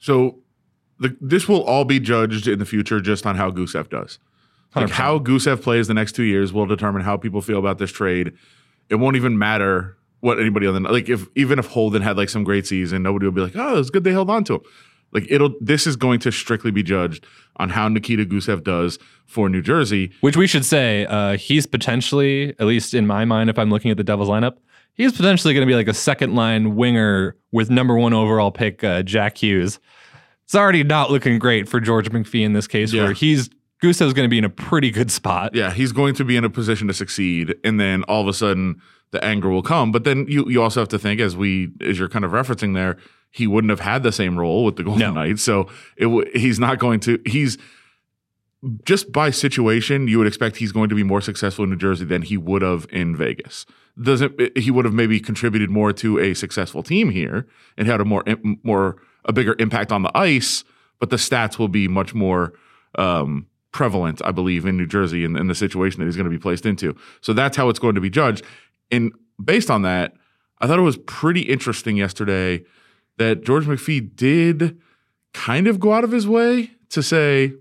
So 0.00 0.40
the, 0.98 1.16
this 1.20 1.48
will 1.48 1.62
all 1.62 1.84
be 1.84 2.00
judged 2.00 2.48
in 2.48 2.58
the 2.58 2.64
future 2.64 3.00
just 3.00 3.24
on 3.24 3.36
how 3.36 3.52
Gusev 3.52 3.88
does. 3.88 4.18
Like 4.74 4.88
100%. 4.88 4.90
how 4.90 5.18
Gusev 5.20 5.62
plays 5.62 5.86
the 5.86 5.94
next 5.94 6.12
two 6.12 6.24
years 6.24 6.52
will 6.52 6.66
determine 6.66 7.02
how 7.02 7.16
people 7.16 7.40
feel 7.40 7.58
about 7.60 7.78
this 7.78 7.92
trade. 7.92 8.32
It 8.90 8.96
won't 8.96 9.14
even 9.14 9.38
matter 9.38 9.96
what 10.20 10.40
anybody 10.40 10.66
on 10.66 10.74
the 10.74 10.90
like 10.90 11.08
if 11.08 11.28
even 11.36 11.60
if 11.60 11.66
Holden 11.66 12.02
had 12.02 12.16
like 12.16 12.28
some 12.28 12.42
great 12.42 12.66
season, 12.66 13.04
nobody 13.04 13.26
will 13.26 13.32
be 13.32 13.40
like, 13.40 13.54
oh, 13.54 13.78
it's 13.78 13.90
good 13.90 14.02
they 14.02 14.10
held 14.10 14.28
on 14.28 14.42
to 14.44 14.54
him. 14.54 14.60
Like 15.12 15.26
it'll 15.30 15.54
this 15.60 15.86
is 15.86 15.96
going 15.96 16.20
to 16.20 16.32
strictly 16.32 16.70
be 16.70 16.82
judged 16.82 17.26
on 17.56 17.70
how 17.70 17.88
Nikita 17.88 18.24
Gusev 18.24 18.62
does 18.62 18.98
for 19.26 19.48
New 19.48 19.62
Jersey. 19.62 20.12
Which 20.20 20.36
we 20.36 20.46
should 20.46 20.64
say, 20.64 21.06
uh, 21.06 21.36
he's 21.36 21.66
potentially, 21.66 22.50
at 22.58 22.66
least 22.66 22.94
in 22.94 23.06
my 23.06 23.24
mind, 23.24 23.50
if 23.50 23.58
I'm 23.58 23.70
looking 23.70 23.90
at 23.90 23.96
the 23.96 24.04
Devils 24.04 24.28
lineup, 24.28 24.56
he's 24.94 25.12
potentially 25.12 25.54
going 25.54 25.66
to 25.66 25.70
be 25.70 25.74
like 25.76 25.88
a 25.88 25.94
second 25.94 26.34
line 26.34 26.76
winger 26.76 27.36
with 27.52 27.70
number 27.70 27.96
one 27.96 28.12
overall 28.12 28.50
pick 28.50 28.84
uh, 28.84 29.02
Jack 29.02 29.38
Hughes. 29.38 29.78
It's 30.44 30.54
already 30.54 30.82
not 30.84 31.10
looking 31.10 31.38
great 31.38 31.68
for 31.68 31.80
George 31.80 32.10
McPhee 32.10 32.44
in 32.44 32.52
this 32.52 32.66
case, 32.66 32.92
Yeah. 32.92 33.04
where 33.04 33.12
he's 33.12 33.50
Gusev's 33.82 34.12
going 34.12 34.24
to 34.24 34.28
be 34.28 34.38
in 34.38 34.44
a 34.44 34.50
pretty 34.50 34.90
good 34.90 35.10
spot. 35.10 35.54
Yeah, 35.54 35.72
he's 35.72 35.92
going 35.92 36.14
to 36.16 36.24
be 36.24 36.36
in 36.36 36.44
a 36.44 36.50
position 36.50 36.88
to 36.88 36.94
succeed, 36.94 37.54
and 37.64 37.78
then 37.78 38.02
all 38.04 38.20
of 38.22 38.26
a 38.28 38.32
sudden 38.32 38.80
the 39.10 39.22
anger 39.24 39.48
will 39.48 39.62
come. 39.62 39.92
But 39.92 40.04
then 40.04 40.26
you 40.28 40.48
you 40.48 40.62
also 40.62 40.80
have 40.80 40.88
to 40.90 40.98
think, 40.98 41.20
as 41.20 41.36
we 41.36 41.70
as 41.80 41.98
you're 41.98 42.08
kind 42.08 42.24
of 42.24 42.32
referencing 42.32 42.74
there, 42.74 42.96
he 43.30 43.46
wouldn't 43.46 43.70
have 43.70 43.80
had 43.80 44.02
the 44.02 44.12
same 44.12 44.38
role 44.38 44.64
with 44.64 44.76
the 44.76 44.84
Golden 44.84 45.00
No. 45.00 45.12
Knights, 45.12 45.42
so 45.42 45.68
it 45.96 46.04
w- 46.04 46.30
he's 46.34 46.58
not 46.58 46.78
going 46.78 47.00
to. 47.00 47.20
He's 47.26 47.58
just 48.84 49.12
by 49.12 49.30
situation, 49.30 50.08
you 50.08 50.18
would 50.18 50.26
expect 50.26 50.56
he's 50.56 50.72
going 50.72 50.88
to 50.88 50.94
be 50.94 51.04
more 51.04 51.20
successful 51.20 51.64
in 51.64 51.70
New 51.70 51.76
Jersey 51.76 52.04
than 52.04 52.22
he 52.22 52.36
would 52.36 52.62
have 52.62 52.86
in 52.90 53.14
Vegas. 53.14 53.66
Doesn't 54.00 54.56
he 54.56 54.70
would 54.70 54.84
have 54.84 54.94
maybe 54.94 55.20
contributed 55.20 55.70
more 55.70 55.92
to 55.94 56.18
a 56.18 56.34
successful 56.34 56.82
team 56.82 57.10
here 57.10 57.46
and 57.76 57.88
had 57.88 58.00
a 58.00 58.04
more 58.04 58.24
more 58.62 58.96
a 59.24 59.32
bigger 59.32 59.54
impact 59.58 59.92
on 59.92 60.02
the 60.02 60.16
ice, 60.16 60.64
but 60.98 61.10
the 61.10 61.16
stats 61.16 61.58
will 61.58 61.68
be 61.68 61.88
much 61.88 62.14
more 62.14 62.52
um, 62.96 63.46
prevalent, 63.72 64.22
I 64.24 64.32
believe, 64.32 64.64
in 64.66 64.76
New 64.76 64.86
Jersey 64.86 65.24
and 65.24 65.36
in, 65.36 65.46
the 65.46 65.54
situation 65.54 66.00
that 66.00 66.06
he's 66.06 66.16
going 66.16 66.24
to 66.24 66.30
be 66.30 66.38
placed 66.38 66.64
into. 66.64 66.96
So 67.20 67.32
that's 67.32 67.56
how 67.56 67.68
it's 67.68 67.78
going 67.78 67.94
to 67.96 68.00
be 68.00 68.10
judged. 68.10 68.44
And 68.90 69.12
based 69.42 69.70
on 69.70 69.82
that, 69.82 70.14
I 70.60 70.66
thought 70.66 70.78
it 70.78 70.82
was 70.82 70.98
pretty 70.98 71.42
interesting 71.42 71.96
yesterday 71.96 72.64
that 73.18 73.44
George 73.44 73.66
McPhee 73.66 74.14
did 74.14 74.78
kind 75.34 75.66
of 75.66 75.78
go 75.78 75.92
out 75.92 76.04
of 76.04 76.10
his 76.10 76.26
way 76.26 76.70
to 76.90 77.02
say, 77.02 77.52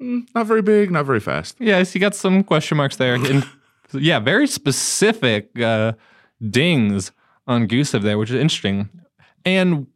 "Mm, 0.00 0.26
not 0.34 0.46
very 0.46 0.62
big, 0.62 0.90
not 0.90 1.06
very 1.06 1.20
fast. 1.20 1.56
Yes, 1.58 1.92
he 1.92 1.98
got 1.98 2.14
some 2.14 2.44
question 2.44 2.76
marks 2.76 2.96
there. 2.96 3.16
And 3.24 3.46
yeah, 3.92 4.18
very 4.18 4.46
specific 4.46 5.58
uh, 5.58 5.94
dings 6.50 7.10
on 7.46 7.66
Gusev 7.66 8.02
there, 8.02 8.18
which 8.18 8.30
is 8.30 8.36
interesting. 8.36 8.90
And 9.44 9.86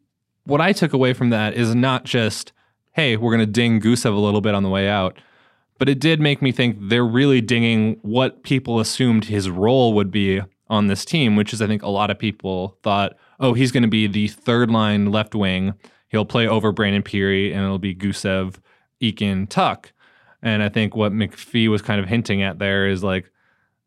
what 0.45 0.61
I 0.61 0.73
took 0.73 0.93
away 0.93 1.13
from 1.13 1.29
that 1.29 1.53
is 1.53 1.75
not 1.75 2.03
just, 2.03 2.51
hey, 2.93 3.17
we're 3.17 3.29
going 3.29 3.45
to 3.45 3.51
ding 3.51 3.79
Gusev 3.79 4.15
a 4.15 4.19
little 4.19 4.41
bit 4.41 4.55
on 4.55 4.63
the 4.63 4.69
way 4.69 4.89
out, 4.89 5.19
but 5.77 5.89
it 5.89 5.99
did 5.99 6.19
make 6.19 6.41
me 6.41 6.51
think 6.51 6.77
they're 6.79 7.05
really 7.05 7.39
dinging 7.39 7.99
what 8.01 8.43
people 8.43 8.79
assumed 8.79 9.25
his 9.25 9.49
role 9.49 9.93
would 9.93 10.11
be 10.11 10.41
on 10.73 10.87
this 10.87 11.05
team, 11.05 11.35
which 11.35 11.53
is 11.53 11.61
I 11.61 11.67
think 11.67 11.83
a 11.83 11.89
lot 11.89 12.09
of 12.09 12.17
people 12.17 12.77
thought, 12.81 13.13
oh, 13.39 13.53
he's 13.53 13.71
going 13.71 13.83
to 13.83 13.89
be 13.89 14.07
the 14.07 14.27
third 14.27 14.71
line 14.71 15.11
left 15.11 15.35
wing. 15.35 15.75
He'll 16.07 16.25
play 16.25 16.47
over 16.47 16.71
Brandon 16.71 17.03
Pirri, 17.03 17.53
and 17.53 17.63
it'll 17.63 17.79
be 17.79 17.95
Gusev, 17.95 18.55
Eakin, 19.01 19.47
Tuch. 19.47 19.93
And 20.41 20.63
I 20.63 20.69
think 20.69 20.95
what 20.95 21.13
McPhee 21.13 21.69
was 21.69 21.81
kind 21.81 22.01
of 22.01 22.09
hinting 22.09 22.41
at 22.41 22.59
there 22.59 22.87
is 22.87 23.03
like, 23.03 23.31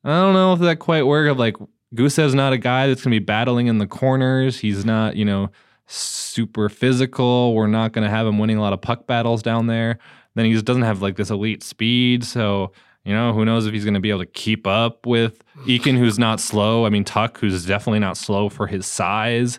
I 0.05 0.11
don't 0.11 0.33
know 0.33 0.53
if 0.53 0.61
that 0.61 0.79
quite 0.79 1.07
worked. 1.07 1.31
Of 1.31 1.39
like, 1.39 1.57
Gusev's 1.95 2.35
not 2.35 2.53
a 2.53 2.59
guy 2.59 2.87
that's 2.87 3.03
going 3.03 3.13
to 3.13 3.21
be 3.21 3.25
battling 3.25 3.67
in 3.67 3.79
the 3.79 3.87
corners. 3.87 4.61
He's 4.61 4.85
not, 4.85 5.17
you 5.17 5.25
know, 5.25 5.51
super 5.87 6.69
physical. 6.69 7.53
We're 7.55 7.67
not 7.67 7.93
going 7.93 8.05
to 8.05 8.11
have 8.11 8.27
him 8.27 8.39
winning 8.39 8.57
a 8.57 8.61
lot 8.61 8.73
of 8.73 8.81
puck 8.81 9.07
battles 9.07 9.43
down 9.43 9.67
there. 9.67 9.99
Then 10.35 10.45
he 10.45 10.53
just 10.53 10.65
doesn't 10.65 10.83
have 10.83 11.03
like 11.03 11.17
this 11.17 11.31
elite 11.31 11.63
speed. 11.63 12.25
So, 12.25 12.73
you 13.07 13.15
know, 13.15 13.33
who 13.33 13.45
knows 13.45 13.67
if 13.67 13.73
he's 13.73 13.85
going 13.85 13.95
to 13.95 14.01
be 14.01 14.11
able 14.11 14.21
to 14.21 14.27
keep 14.27 14.67
up 14.67 15.07
with 15.07 15.43
Eakin, 15.61 15.97
who's 15.97 16.19
not 16.19 16.41
slow. 16.41 16.85
I 16.85 16.91
mean, 16.91 17.05
Tuch, 17.05 17.39
who's 17.39 17.65
definitely 17.65 18.01
not 18.01 18.17
slow 18.17 18.49
for 18.49 18.67
his 18.67 18.87
size. 18.87 19.59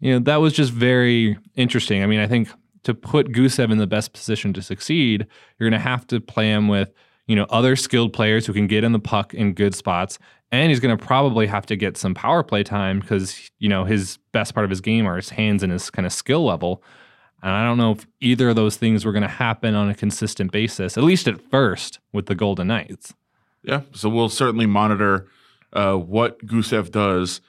You 0.00 0.14
know, 0.14 0.18
that 0.20 0.36
was 0.36 0.52
just 0.52 0.72
very 0.72 1.38
interesting. 1.54 2.02
I 2.02 2.06
mean, 2.06 2.20
I 2.20 2.26
think 2.26 2.48
to 2.82 2.92
put 2.92 3.32
Gusev 3.32 3.70
in 3.70 3.78
the 3.78 3.86
best 3.86 4.12
position 4.12 4.52
to 4.52 4.62
succeed, 4.62 5.26
you're 5.58 5.70
going 5.70 5.80
to 5.80 5.88
have 5.88 6.06
to 6.08 6.20
play 6.20 6.50
him 6.50 6.68
with, 6.68 6.92
you 7.26 7.36
know, 7.36 7.46
other 7.50 7.76
skilled 7.76 8.12
players 8.12 8.46
who 8.46 8.52
can 8.52 8.66
get 8.66 8.84
in 8.84 8.92
the 8.92 8.98
puck 8.98 9.32
in 9.32 9.54
good 9.54 9.74
spots 9.74 10.18
and 10.52 10.70
he's 10.70 10.80
going 10.80 10.96
to 10.96 11.04
probably 11.04 11.46
have 11.46 11.66
to 11.66 11.76
get 11.76 11.96
some 11.96 12.14
power 12.14 12.42
play 12.42 12.62
time 12.62 13.00
because 13.00 13.50
you 13.58 13.68
know 13.68 13.84
his 13.84 14.18
best 14.32 14.54
part 14.54 14.64
of 14.64 14.70
his 14.70 14.80
game 14.80 15.06
are 15.06 15.16
his 15.16 15.30
hands 15.30 15.62
and 15.62 15.72
his 15.72 15.90
kind 15.90 16.06
of 16.06 16.12
skill 16.12 16.44
level. 16.44 16.82
And 17.46 17.54
I 17.54 17.64
don't 17.64 17.78
know 17.78 17.92
if 17.92 18.08
either 18.20 18.48
of 18.48 18.56
those 18.56 18.76
things 18.76 19.04
were 19.04 19.12
going 19.12 19.22
to 19.22 19.28
happen 19.28 19.76
on 19.76 19.88
a 19.88 19.94
consistent 19.94 20.50
basis, 20.50 20.98
at 20.98 21.04
least 21.04 21.28
at 21.28 21.40
first 21.40 22.00
with 22.12 22.26
the 22.26 22.34
Golden 22.34 22.66
Knights. 22.66 23.14
Yeah, 23.62 23.82
so 23.92 24.08
we'll 24.08 24.28
certainly 24.28 24.66
monitor 24.66 25.28
uh, 25.72 25.94
what 25.94 26.44
Gusev 26.44 26.90
does 26.90 27.40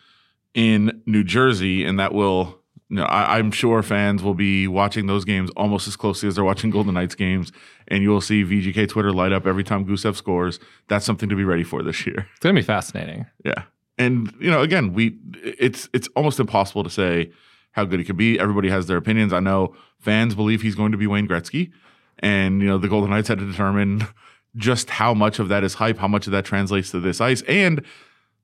in 0.54 1.02
New 1.08 1.24
Jersey, 1.24 1.84
and 1.84 2.00
that 2.00 2.14
will 2.14 2.60
you 2.90 2.98
know, 2.98 3.06
I, 3.06 3.40
am 3.40 3.50
sure 3.50 3.82
fans 3.82 4.22
will 4.22 4.36
be 4.36 4.68
watching 4.68 5.08
those 5.08 5.26
games 5.26 5.50
almost 5.58 5.88
as 5.88 5.96
closely 5.96 6.30
as 6.30 6.36
they're 6.36 6.44
watching 6.44 6.70
Golden 6.70 6.94
Knights 6.94 7.16
games, 7.16 7.52
and 7.88 8.04
you 8.04 8.10
will 8.10 8.22
see 8.22 8.44
VGK 8.44 8.88
Twitter 8.88 9.12
light 9.12 9.32
up 9.32 9.48
every 9.48 9.64
time 9.64 9.84
Gusev 9.84 10.16
scores. 10.16 10.60
That's 10.90 11.08
something 11.08 11.28
to 11.28 11.36
be 11.36 11.44
ready 11.44 11.64
for 11.64 11.82
this 11.82 12.06
year. 12.06 12.28
It's 12.36 12.42
gonna 12.42 12.54
be 12.54 12.62
fascinating. 12.62 13.26
Yeah, 13.44 13.64
and 13.98 14.32
you 14.40 14.52
know, 14.52 14.62
again, 14.62 14.94
we 14.94 15.18
it's 15.34 15.90
it's 15.92 16.08
almost 16.16 16.40
impossible 16.40 16.84
to 16.84 16.90
say 16.92 17.32
how 17.78 17.86
good 17.86 18.00
he 18.00 18.06
could 18.06 18.18
be. 18.18 18.38
Everybody 18.38 18.70
has 18.70 18.88
their 18.88 18.98
opinions. 18.98 19.32
I 19.32 19.40
know 19.40 19.74
fans 20.00 20.36
believe 20.36 20.62
he's 20.62 20.76
going 20.76 20.92
to 20.92 20.98
be 20.98 21.08
Wayne 21.08 21.28
Gretzky, 21.28 21.72
and 22.20 22.62
you 22.62 22.68
know, 22.68 22.78
the 22.78 22.90
Golden 22.90 23.10
Knights 23.12 23.30
had 23.30 23.40
to 23.40 23.50
determine 23.50 24.06
just 24.58 24.90
how 24.90 25.14
much 25.14 25.40
of 25.40 25.48
that 25.48 25.64
is 25.64 25.76
hype, 25.76 25.98
how 25.98 26.08
much 26.10 26.28
of 26.28 26.32
that 26.32 26.44
translates 26.44 26.92
to 26.92 27.00
this 27.00 27.22
ice. 27.22 27.42
And 27.44 27.86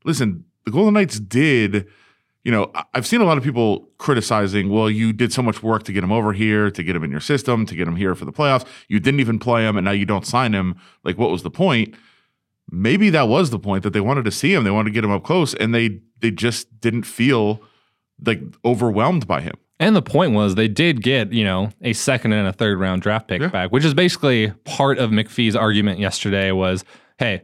listen, 0.05 0.45
the 0.63 0.71
Golden 0.71 0.93
Knights 0.93 1.19
did 1.19 1.89
you 2.43 2.51
know, 2.51 2.71
I've 2.93 3.07
seen 3.07 3.21
a 3.21 3.23
lot 3.23 3.37
of 3.37 3.43
people 3.43 3.87
criticizing, 3.97 4.69
well, 4.69 4.89
you 4.89 5.13
did 5.13 5.31
so 5.31 5.41
much 5.41 5.63
work 5.63 5.83
to 5.83 5.93
get 5.93 6.03
him 6.03 6.11
over 6.11 6.33
here, 6.33 6.69
to 6.71 6.83
get 6.83 6.93
him 6.93 7.03
in 7.03 7.09
your 7.09 7.21
system, 7.21 7.65
to 7.65 7.75
get 7.75 7.87
him 7.87 7.95
here 7.95 8.15
for 8.15 8.25
the 8.25 8.33
playoffs. 8.33 8.67
You 8.89 8.99
didn't 8.99 9.21
even 9.21 9.39
play 9.39 9.65
him, 9.65 9.77
and 9.77 9.85
now 9.85 9.91
you 9.91 10.05
don't 10.05 10.27
sign 10.27 10.53
him. 10.53 10.75
Like, 11.05 11.17
what 11.17 11.31
was 11.31 11.43
the 11.43 11.49
point? 11.49 11.95
Maybe 12.69 13.09
that 13.11 13.29
was 13.29 13.49
the 13.49 13.59
point 13.59 13.83
that 13.83 13.93
they 13.93 14.01
wanted 14.01 14.25
to 14.25 14.31
see 14.31 14.53
him. 14.53 14.65
They 14.65 14.71
wanted 14.71 14.89
to 14.89 14.93
get 14.93 15.05
him 15.05 15.11
up 15.11 15.23
close, 15.23 15.53
and 15.53 15.73
they 15.73 16.01
they 16.19 16.31
just 16.31 16.81
didn't 16.81 17.03
feel 17.03 17.61
like 18.25 18.41
overwhelmed 18.65 19.27
by 19.27 19.41
him. 19.41 19.55
And 19.79 19.95
the 19.95 20.01
point 20.01 20.33
was 20.33 20.55
they 20.55 20.67
did 20.67 21.01
get, 21.01 21.33
you 21.33 21.43
know, 21.43 21.69
a 21.81 21.93
second 21.93 22.33
and 22.33 22.47
a 22.47 22.53
third 22.53 22.79
round 22.79 23.01
draft 23.01 23.27
pick 23.27 23.41
yeah. 23.41 23.47
back, 23.47 23.71
which 23.71 23.83
is 23.83 23.93
basically 23.93 24.51
part 24.65 24.97
of 24.97 25.11
McPhee's 25.11 25.55
argument 25.55 25.99
yesterday 25.99 26.51
was, 26.51 26.85
hey, 27.17 27.43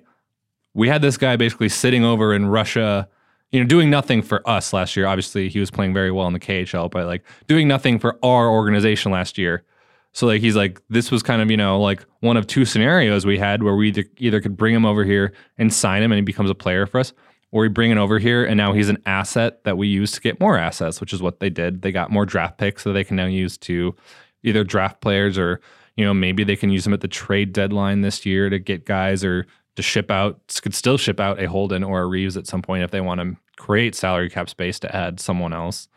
we 0.73 0.87
had 0.87 1.01
this 1.01 1.17
guy 1.17 1.35
basically 1.35 1.69
sitting 1.69 2.05
over 2.05 2.33
in 2.33 2.45
Russia 2.45 3.09
you 3.51 3.59
know, 3.59 3.65
doing 3.65 3.89
nothing 3.89 4.21
for 4.21 4.47
us 4.47 4.73
last 4.73 4.95
year. 4.95 5.07
Obviously, 5.07 5.49
he 5.49 5.59
was 5.59 5.71
playing 5.71 5.93
very 5.93 6.11
well 6.11 6.27
in 6.27 6.33
the 6.33 6.39
KHL, 6.39 6.89
but 6.89 7.07
like 7.07 7.23
doing 7.47 7.67
nothing 7.67 7.97
for 7.97 8.19
our 8.23 8.49
organization 8.49 9.11
last 9.11 9.37
year. 9.37 9.63
So 10.11 10.27
like 10.27 10.41
he's 10.41 10.55
like 10.55 10.81
this 10.89 11.11
was 11.11 11.21
kind 11.21 11.41
of 11.41 11.51
you 11.51 11.57
know 11.57 11.79
like 11.79 12.03
one 12.19 12.35
of 12.35 12.47
two 12.47 12.65
scenarios 12.65 13.25
we 13.25 13.37
had 13.37 13.63
where 13.63 13.75
we 13.75 13.89
either, 13.89 14.05
either 14.17 14.41
could 14.41 14.57
bring 14.57 14.73
him 14.73 14.85
over 14.85 15.03
here 15.03 15.33
and 15.57 15.73
sign 15.73 16.01
him 16.01 16.11
and 16.11 16.17
he 16.17 16.23
becomes 16.23 16.49
a 16.49 16.55
player 16.55 16.85
for 16.85 16.99
us, 16.99 17.13
or 17.51 17.61
we 17.61 17.67
bring 17.67 17.91
it 17.91 17.97
over 17.97 18.19
here 18.19 18.45
and 18.45 18.57
now 18.57 18.73
he's 18.73 18.89
an 18.89 19.01
asset 19.05 19.63
that 19.63 19.77
we 19.77 19.87
use 19.87 20.11
to 20.11 20.21
get 20.21 20.39
more 20.39 20.57
assets, 20.57 21.01
which 21.01 21.13
is 21.13 21.21
what 21.21 21.39
they 21.39 21.49
did. 21.49 21.81
They 21.81 21.91
got 21.91 22.11
more 22.11 22.25
draft 22.25 22.57
picks 22.57 22.83
that 22.83 22.91
they 22.91 23.03
can 23.03 23.15
now 23.15 23.25
use 23.25 23.57
to 23.59 23.95
either 24.43 24.63
draft 24.63 25.01
players 25.01 25.37
or 25.37 25.59
you 25.95 26.05
know 26.05 26.13
maybe 26.13 26.43
they 26.43 26.55
can 26.55 26.69
use 26.69 26.83
them 26.83 26.93
at 26.93 27.01
the 27.01 27.07
trade 27.07 27.53
deadline 27.53 28.01
this 28.01 28.25
year 28.25 28.49
to 28.49 28.59
get 28.59 28.85
guys 28.85 29.23
or 29.23 29.45
to 29.75 29.81
ship 29.81 30.11
out 30.11 30.59
could 30.61 30.75
still 30.75 30.97
ship 30.97 31.19
out 31.19 31.41
a 31.41 31.47
Holden 31.47 31.83
or 31.83 32.01
a 32.01 32.05
Reaves 32.05 32.37
at 32.37 32.47
some 32.47 32.61
point 32.61 32.83
if 32.83 32.91
they 32.91 33.01
want 33.01 33.21
to 33.21 33.35
create 33.57 33.95
salary 33.95 34.29
cap 34.29 34.49
space 34.49 34.79
to 34.79 34.95
add 34.95 35.19
someone 35.19 35.53
else. 35.53 35.87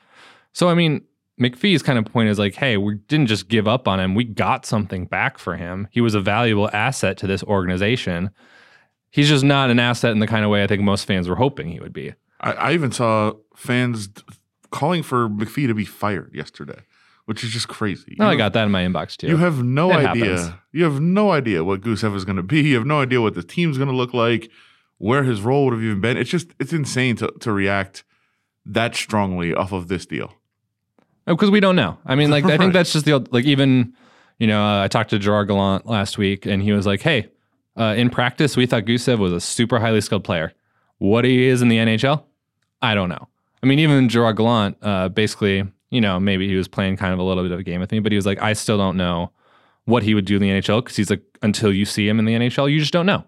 So 0.52 0.68
I 0.68 0.74
mean, 0.74 1.02
McPhee's 1.40 1.82
kind 1.82 1.98
of 1.98 2.04
point 2.04 2.28
is 2.28 2.38
like, 2.38 2.54
hey, 2.54 2.76
we 2.76 2.94
didn't 2.94 3.26
just 3.26 3.48
give 3.48 3.66
up 3.66 3.88
on 3.88 3.98
him. 3.98 4.14
We 4.14 4.24
got 4.24 4.66
something 4.66 5.06
back 5.06 5.38
for 5.38 5.56
him. 5.56 5.88
He 5.90 6.00
was 6.00 6.14
a 6.14 6.20
valuable 6.20 6.70
asset 6.72 7.16
to 7.18 7.26
this 7.26 7.42
organization. 7.44 8.30
He's 9.12 9.28
just 9.28 9.44
not 9.44 9.70
an 9.70 9.78
asset 9.78 10.10
in 10.10 10.18
the 10.18 10.26
kind 10.26 10.44
of 10.44 10.50
way 10.50 10.64
I 10.64 10.66
think 10.66 10.82
most 10.82 11.04
fans 11.04 11.28
were 11.28 11.36
hoping 11.36 11.70
he 11.70 11.78
would 11.78 11.92
be. 11.92 12.14
I, 12.40 12.52
I 12.52 12.72
even 12.72 12.90
saw 12.90 13.34
fans 13.54 14.08
calling 14.70 15.04
for 15.04 15.28
McPhee 15.28 15.68
to 15.68 15.74
be 15.74 15.84
fired 15.84 16.34
yesterday 16.34 16.82
which 17.24 17.44
is 17.44 17.50
just 17.50 17.68
crazy. 17.68 18.16
No, 18.18 18.26
I 18.26 18.36
got 18.36 18.52
that 18.54 18.64
in 18.64 18.70
my 18.70 18.82
inbox 18.82 19.16
too. 19.16 19.28
You 19.28 19.36
have 19.36 19.62
no 19.62 19.90
it 19.90 20.04
idea. 20.04 20.38
Happens. 20.38 20.54
You 20.72 20.84
have 20.84 21.00
no 21.00 21.30
idea 21.30 21.64
what 21.64 21.80
Gusev 21.80 22.14
is 22.16 22.24
going 22.24 22.36
to 22.36 22.42
be. 22.42 22.62
You 22.62 22.76
have 22.76 22.86
no 22.86 23.00
idea 23.00 23.20
what 23.20 23.34
the 23.34 23.42
team's 23.42 23.78
going 23.78 23.88
to 23.88 23.94
look 23.94 24.12
like, 24.12 24.50
where 24.98 25.22
his 25.22 25.40
role 25.40 25.66
would 25.66 25.74
have 25.74 25.82
even 25.82 26.00
been. 26.00 26.16
It's 26.16 26.30
just 26.30 26.48
it's 26.58 26.72
insane 26.72 27.16
to 27.16 27.32
to 27.40 27.52
react 27.52 28.04
that 28.66 28.94
strongly 28.94 29.54
off 29.54 29.72
of 29.72 29.88
this 29.88 30.06
deal. 30.06 30.34
Because 31.26 31.50
oh, 31.50 31.52
we 31.52 31.60
don't 31.60 31.76
know. 31.76 31.98
I 32.04 32.16
mean, 32.16 32.30
like 32.30 32.44
right. 32.44 32.54
I 32.54 32.58
think 32.58 32.72
that's 32.74 32.92
just 32.92 33.04
the 33.04 33.26
like 33.30 33.44
even 33.44 33.94
you 34.38 34.46
know 34.46 34.62
uh, 34.62 34.82
I 34.82 34.88
talked 34.88 35.10
to 35.10 35.18
Gerard 35.18 35.48
Gallant 35.48 35.86
last 35.86 36.18
week 36.18 36.46
and 36.46 36.62
he 36.62 36.72
was 36.72 36.86
like, 36.86 37.02
hey, 37.02 37.28
uh, 37.76 37.94
in 37.96 38.10
practice 38.10 38.56
we 38.56 38.66
thought 38.66 38.84
Gusev 38.84 39.18
was 39.18 39.32
a 39.32 39.40
super 39.40 39.78
highly 39.78 40.00
skilled 40.00 40.24
player. 40.24 40.52
What 40.98 41.24
he 41.24 41.46
is 41.46 41.62
in 41.62 41.68
the 41.68 41.78
NHL, 41.78 42.24
I 42.80 42.94
don't 42.94 43.08
know. 43.08 43.28
I 43.62 43.66
mean, 43.66 43.78
even 43.78 44.08
Gerard 44.08 44.36
Gallant 44.36 44.76
uh, 44.82 45.08
basically 45.08 45.64
you 45.92 46.00
know, 46.00 46.18
maybe 46.18 46.48
he 46.48 46.56
was 46.56 46.66
playing 46.66 46.96
kind 46.96 47.12
of 47.12 47.18
a 47.18 47.22
little 47.22 47.42
bit 47.42 47.52
of 47.52 47.60
a 47.60 47.62
game 47.62 47.78
with 47.78 47.92
me, 47.92 48.00
but 48.00 48.10
he 48.10 48.16
was 48.16 48.24
like, 48.24 48.40
I 48.40 48.54
still 48.54 48.78
don't 48.78 48.96
know 48.96 49.30
what 49.84 50.02
he 50.02 50.14
would 50.14 50.24
do 50.24 50.36
in 50.36 50.42
the 50.42 50.48
NHL 50.48 50.82
because 50.82 50.96
he's 50.96 51.10
like, 51.10 51.22
until 51.42 51.70
you 51.70 51.84
see 51.84 52.08
him 52.08 52.18
in 52.18 52.24
the 52.24 52.32
NHL, 52.32 52.72
you 52.72 52.80
just 52.80 52.94
don't 52.94 53.04
know. 53.04 53.24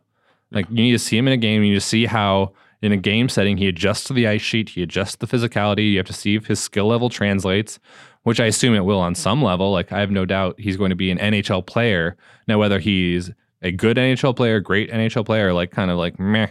Like, 0.51 0.67
you 0.71 0.77
need 0.77 0.93
to 0.93 0.99
see 0.99 1.19
him 1.19 1.29
in 1.29 1.35
a 1.35 1.37
game. 1.37 1.63
You 1.63 1.71
need 1.71 1.75
to 1.75 1.81
see 1.83 2.07
how, 2.07 2.55
in 2.81 2.91
a 2.91 2.97
game 2.97 3.29
setting, 3.29 3.59
he 3.59 3.69
adjusts 3.69 4.05
to 4.05 4.15
the 4.15 4.27
ice 4.27 4.41
sheet, 4.41 4.71
he 4.71 4.83
adjusts 4.83 5.17
the 5.17 5.27
physicality. 5.27 5.91
You 5.91 5.99
have 5.99 6.07
to 6.07 6.15
see 6.15 6.37
if 6.37 6.47
his 6.47 6.59
skill 6.59 6.87
level 6.87 7.11
translates, 7.11 7.79
which 8.23 8.41
I 8.41 8.47
assume 8.47 8.75
it 8.75 8.87
will 8.87 9.01
on 9.01 9.15
some 9.15 9.43
level. 9.43 9.71
Like, 9.71 9.93
I 9.93 10.01
have 10.01 10.11
no 10.11 10.25
doubt 10.25 10.59
he's 10.59 10.79
going 10.79 10.91
to 10.91 10.97
be 10.97 11.11
an 11.11 11.19
NHL 11.19 11.67
player. 11.67 12.17
Now, 12.49 12.59
whether 12.59 12.79
he's 12.79 13.31
a 13.65 13.73
good 13.73 13.97
NHL 13.97 14.37
player, 14.37 14.61
great 14.61 14.91
NHL 14.91 15.27
player, 15.27 15.53
like 15.53 15.73
kind 15.73 15.91
of 15.91 15.99
like 15.99 16.21
meh 16.21 16.49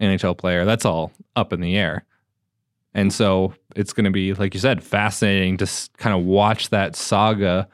NHL 0.00 0.38
player, 0.38 0.64
that's 0.64 0.84
all 0.84 1.12
up 1.34 1.52
in 1.52 1.60
the 1.60 1.76
air. 1.76 2.04
And 2.94 3.12
so 3.12 3.52
it's 3.74 3.92
going 3.92 4.04
to 4.04 4.10
be, 4.10 4.32
like 4.32 4.54
you 4.54 4.60
said, 4.60 4.82
fascinating 4.82 5.58
to 5.58 5.70
kind 5.98 6.16
of 6.16 6.24
watch 6.24 6.70
that 6.70 6.96
saga 6.96 7.68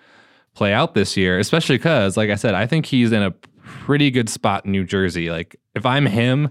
play 0.54 0.72
out 0.72 0.94
this 0.94 1.16
year, 1.16 1.38
especially 1.38 1.76
because, 1.76 2.16
like 2.16 2.30
I 2.30 2.34
said, 2.34 2.54
I 2.54 2.66
think 2.66 2.86
he's 2.86 3.12
in 3.12 3.22
a 3.22 3.30
pretty 3.62 4.10
good 4.10 4.28
spot 4.28 4.64
in 4.64 4.72
New 4.72 4.84
Jersey. 4.84 5.30
Like, 5.30 5.54
if 5.74 5.86
I'm 5.86 6.06
him, 6.06 6.50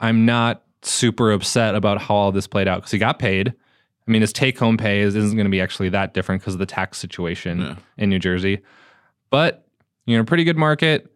I'm 0.00 0.24
not 0.24 0.62
super 0.82 1.32
upset 1.32 1.74
about 1.74 2.00
how 2.00 2.14
all 2.14 2.32
this 2.32 2.46
played 2.46 2.68
out 2.68 2.76
because 2.76 2.92
he 2.92 2.98
got 2.98 3.18
paid. 3.18 3.48
I 3.48 4.10
mean, 4.10 4.22
his 4.22 4.32
take 4.32 4.58
home 4.58 4.78
pay 4.78 5.00
is, 5.00 5.14
isn't 5.14 5.36
going 5.36 5.44
to 5.44 5.50
be 5.50 5.60
actually 5.60 5.90
that 5.90 6.14
different 6.14 6.40
because 6.40 6.54
of 6.54 6.60
the 6.60 6.66
tax 6.66 6.96
situation 6.96 7.60
yeah. 7.60 7.76
in 7.98 8.08
New 8.08 8.18
Jersey. 8.18 8.60
But 9.28 9.66
you 10.06 10.16
know, 10.16 10.24
pretty 10.24 10.44
good 10.44 10.56
market. 10.56 11.12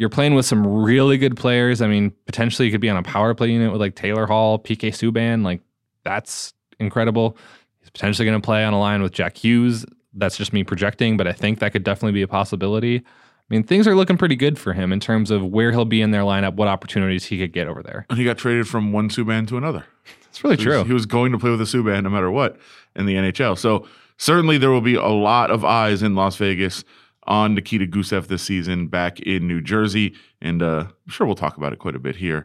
You're 0.00 0.08
playing 0.08 0.34
with 0.34 0.46
some 0.46 0.66
really 0.66 1.18
good 1.18 1.36
players. 1.36 1.82
I 1.82 1.86
mean, 1.86 2.12
potentially 2.24 2.64
you 2.64 2.72
could 2.72 2.80
be 2.80 2.88
on 2.88 2.96
a 2.96 3.02
power 3.02 3.34
play 3.34 3.50
unit 3.50 3.70
with 3.70 3.82
like 3.82 3.96
Taylor 3.96 4.26
Hall, 4.26 4.58
PK 4.58 4.88
Subban. 4.88 5.44
Like, 5.44 5.60
that's 6.04 6.54
incredible. 6.78 7.36
He's 7.80 7.90
potentially 7.90 8.24
going 8.24 8.40
to 8.40 8.42
play 8.42 8.64
on 8.64 8.72
a 8.72 8.80
line 8.80 9.02
with 9.02 9.12
Jack 9.12 9.36
Hughes. 9.36 9.84
That's 10.14 10.38
just 10.38 10.54
me 10.54 10.64
projecting, 10.64 11.18
but 11.18 11.26
I 11.26 11.32
think 11.32 11.58
that 11.58 11.72
could 11.72 11.84
definitely 11.84 12.12
be 12.12 12.22
a 12.22 12.28
possibility. 12.28 12.96
I 12.96 13.02
mean, 13.50 13.62
things 13.62 13.86
are 13.86 13.94
looking 13.94 14.16
pretty 14.16 14.36
good 14.36 14.58
for 14.58 14.72
him 14.72 14.90
in 14.90 15.00
terms 15.00 15.30
of 15.30 15.44
where 15.44 15.70
he'll 15.70 15.84
be 15.84 16.00
in 16.00 16.12
their 16.12 16.22
lineup, 16.22 16.54
what 16.54 16.66
opportunities 16.66 17.26
he 17.26 17.36
could 17.36 17.52
get 17.52 17.68
over 17.68 17.82
there. 17.82 18.06
And 18.08 18.18
he 18.18 18.24
got 18.24 18.38
traded 18.38 18.66
from 18.68 18.92
one 18.92 19.10
Subban 19.10 19.46
to 19.48 19.58
another. 19.58 19.84
It's 20.30 20.42
really 20.42 20.56
true. 20.56 20.82
He 20.84 20.94
was 20.94 21.04
going 21.04 21.30
to 21.32 21.38
play 21.38 21.50
with 21.50 21.60
a 21.60 21.64
Subban 21.64 22.04
no 22.04 22.08
matter 22.08 22.30
what 22.30 22.56
in 22.96 23.04
the 23.04 23.16
NHL. 23.16 23.58
So 23.58 23.86
certainly 24.16 24.56
there 24.56 24.70
will 24.70 24.80
be 24.80 24.94
a 24.94 25.08
lot 25.08 25.50
of 25.50 25.62
eyes 25.62 26.02
in 26.02 26.14
Las 26.14 26.36
Vegas 26.36 26.84
on 27.30 27.54
Nikita 27.54 27.86
Gusev 27.86 28.26
this 28.26 28.42
season 28.42 28.88
back 28.88 29.20
in 29.20 29.46
New 29.46 29.62
Jersey. 29.62 30.14
And 30.42 30.62
uh, 30.62 30.86
I'm 30.88 31.10
sure 31.10 31.26
we'll 31.26 31.36
talk 31.36 31.56
about 31.56 31.72
it 31.72 31.78
quite 31.78 31.94
a 31.94 32.00
bit 32.00 32.16
here. 32.16 32.44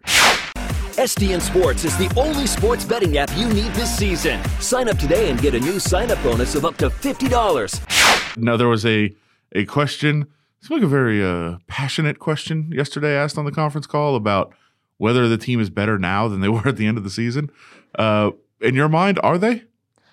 STN 0.95 1.41
Sports 1.41 1.83
is 1.83 1.97
the 1.97 2.09
only 2.15 2.47
sports 2.47 2.85
betting 2.85 3.17
app 3.17 3.29
you 3.35 3.49
need 3.49 3.71
this 3.73 3.93
season. 3.93 4.41
Sign 4.61 4.87
up 4.87 4.97
today 4.97 5.29
and 5.29 5.41
get 5.41 5.55
a 5.55 5.59
new 5.59 5.79
sign 5.79 6.11
up 6.11 6.21
bonus 6.23 6.55
of 6.55 6.63
up 6.63 6.77
to 6.77 6.89
$50. 6.89 8.37
Now, 8.37 8.55
there 8.55 8.69
was 8.69 8.85
a, 8.85 9.13
a 9.53 9.65
question 9.65 10.27
It's 10.61 10.69
like 10.69 10.83
a 10.83 10.87
very 10.87 11.23
uh, 11.23 11.57
passionate 11.67 12.19
question 12.19 12.71
yesterday 12.71 13.15
asked 13.15 13.37
on 13.37 13.45
the 13.45 13.51
conference 13.51 13.87
call 13.87 14.15
about 14.15 14.53
whether 14.97 15.27
the 15.27 15.37
team 15.37 15.59
is 15.59 15.69
better 15.69 15.97
now 15.97 16.27
than 16.27 16.41
they 16.41 16.49
were 16.55 16.67
at 16.67 16.77
the 16.77 16.85
end 16.85 16.97
of 16.97 17.03
the 17.03 17.09
season. 17.09 17.49
Uh, 17.97 18.31
in 18.61 18.75
your 18.75 18.87
mind, 18.87 19.19
are 19.23 19.37
they? 19.37 19.63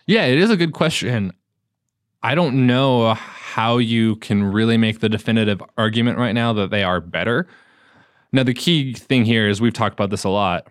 Yeah, 0.06 0.24
it 0.24 0.38
is 0.38 0.50
a 0.50 0.56
good 0.56 0.72
question. 0.72 1.32
I 2.22 2.34
don't 2.34 2.66
know 2.66 3.14
how 3.14 3.78
you 3.78 4.16
can 4.16 4.44
really 4.44 4.76
make 4.76 5.00
the 5.00 5.08
definitive 5.08 5.62
argument 5.76 6.18
right 6.18 6.32
now 6.32 6.52
that 6.52 6.70
they 6.70 6.84
are 6.84 7.00
better. 7.00 7.48
Now, 8.32 8.44
the 8.44 8.54
key 8.54 8.94
thing 8.94 9.24
here 9.24 9.48
is 9.48 9.60
we've 9.60 9.72
talked 9.72 9.94
about 9.94 10.10
this 10.10 10.24
a 10.24 10.28
lot. 10.28 10.68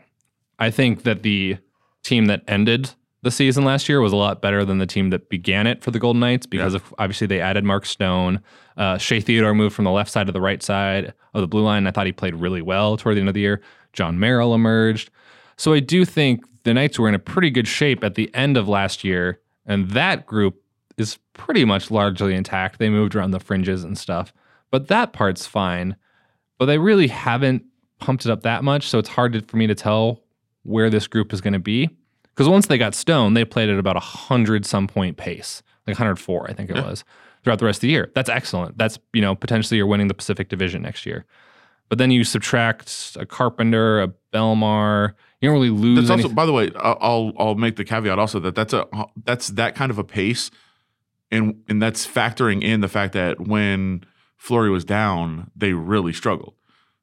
I 0.60 0.72
think 0.72 1.04
that 1.04 1.24
the 1.24 1.58
team 2.04 2.26
that 2.26 2.42
ended 2.48 2.92
the 3.24 3.30
season 3.32 3.64
last 3.66 3.88
year 3.88 4.02
was 4.02 4.14
a 4.14 4.16
lot 4.16 4.42
better 4.42 4.66
than 4.66 4.80
the 4.80 4.88
team 4.88 5.12
that 5.12 5.30
began 5.30 5.68
it 5.68 5.84
for 5.84 5.92
the 5.92 6.00
Golden 6.00 6.20
Knights 6.22 6.48
because 6.48 6.74
Yeah. 6.74 6.78
of, 6.78 6.94
obviously 6.98 7.28
they 7.28 7.40
added 7.40 7.64
Mark 7.64 7.86
Stone. 7.86 8.40
Uh, 8.78 8.98
Shea 8.98 9.20
Theodore 9.22 9.54
moved 9.54 9.76
from 9.76 9.86
the 9.86 9.92
left 9.92 10.10
side 10.10 10.26
to 10.26 10.32
the 10.34 10.42
right 10.42 10.64
side 10.64 11.14
of 11.36 11.42
the 11.42 11.48
blue 11.48 11.62
line. 11.64 11.86
I 11.86 11.92
thought 11.92 12.08
he 12.08 12.12
played 12.14 12.34
really 12.34 12.64
well 12.64 12.98
toward 12.98 13.18
the 13.18 13.20
end 13.20 13.28
of 13.30 13.36
the 13.36 13.42
year. 13.42 13.62
Jon 13.94 14.20
Merrill 14.20 14.56
emerged. 14.56 15.12
So 15.56 15.74
I 15.74 15.82
do 15.82 16.04
think 16.06 16.44
the 16.64 16.74
Knights 16.74 16.98
were 16.98 17.10
in 17.10 17.14
a 17.14 17.20
pretty 17.20 17.52
good 17.52 17.68
shape 17.68 18.04
at 18.04 18.16
the 18.16 18.34
end 18.34 18.58
of 18.58 18.68
last 18.68 19.04
year, 19.04 19.40
and 19.68 19.90
that 19.92 20.26
group 20.26 20.61
is 21.02 21.20
pretty 21.34 21.66
much 21.66 21.92
largely 21.92 22.34
intact. 22.36 22.80
They 22.80 22.90
moved 22.90 23.16
around 23.16 23.32
the 23.32 23.40
fringes 23.40 23.84
and 23.84 23.98
stuff, 23.98 24.34
but 24.72 24.88
that 24.88 25.12
part's 25.14 25.46
fine. 25.46 25.96
But 26.58 26.68
they 26.68 26.78
really 26.78 27.08
haven't 27.08 27.64
pumped 28.00 28.26
it 28.26 28.32
up 28.32 28.44
that 28.44 28.64
much, 28.64 28.88
so 28.88 29.00
it's 29.00 29.10
hard 29.10 29.34
to, 29.34 29.42
for 29.42 29.58
me 29.58 29.68
to 29.68 29.76
tell 29.76 30.22
where 30.64 30.90
this 30.90 31.08
group 31.08 31.34
is 31.34 31.42
going 31.42 31.54
to 31.54 31.60
be. 31.60 31.90
Because 32.34 32.48
once 32.48 32.68
they 32.68 32.78
got 32.78 32.96
Stone, 32.96 33.34
they 33.34 33.44
played 33.44 33.70
at 33.70 33.78
about 33.78 33.98
a 33.98 34.00
hundred 34.02 34.66
some 34.66 34.88
point 34.88 35.18
pace, 35.18 35.62
like 35.86 35.96
104, 35.96 36.50
I 36.50 36.54
think 36.54 36.70
it 36.70 36.76
Yeah. 36.78 36.88
was, 36.88 37.04
throughout 37.44 37.60
the 37.60 37.66
rest 37.66 37.78
of 37.78 37.82
the 37.82 37.90
year. 37.90 38.12
That's 38.16 38.30
excellent. 38.30 38.78
That's 38.78 38.98
you 39.14 39.22
know 39.22 39.36
potentially 39.36 39.78
you're 39.78 39.88
winning 39.88 40.08
the 40.08 40.14
Pacific 40.14 40.48
Division 40.50 40.82
next 40.84 41.06
year. 41.06 41.26
But 41.90 41.98
then 41.98 42.10
you 42.10 42.24
subtract 42.24 43.18
a 43.20 43.26
Carpenter, 43.26 44.02
a 44.02 44.08
Bellemare. 44.34 45.14
You 45.42 45.50
don't 45.50 45.54
really 45.56 45.70
lose. 45.72 46.08
That's 46.08 46.24
also, 46.24 46.34
by 46.34 46.46
the 46.46 46.54
way, 46.54 46.72
I'll 46.78 46.98
I'll- 47.02 47.34
I'll 47.38 47.56
make 47.56 47.76
the 47.76 47.84
caveat 47.84 48.18
also 48.18 48.40
that 48.40 48.56
that's 48.56 48.72
a 48.74 48.86
that's 49.26 49.50
that 49.50 49.76
kind 49.76 49.92
of 49.92 49.98
a 49.98 50.04
pace, 50.04 50.52
and 51.32 51.56
and 51.70 51.82
that's 51.82 52.06
factoring 52.06 52.62
in 52.64 52.82
the 52.82 52.88
fact 52.88 53.14
that 53.14 53.40
when 53.40 54.04
Fleury 54.38 54.70
was 54.70 54.86
down, 54.86 55.50
they 55.56 55.74
really 55.74 56.14
struggled. 56.14 56.56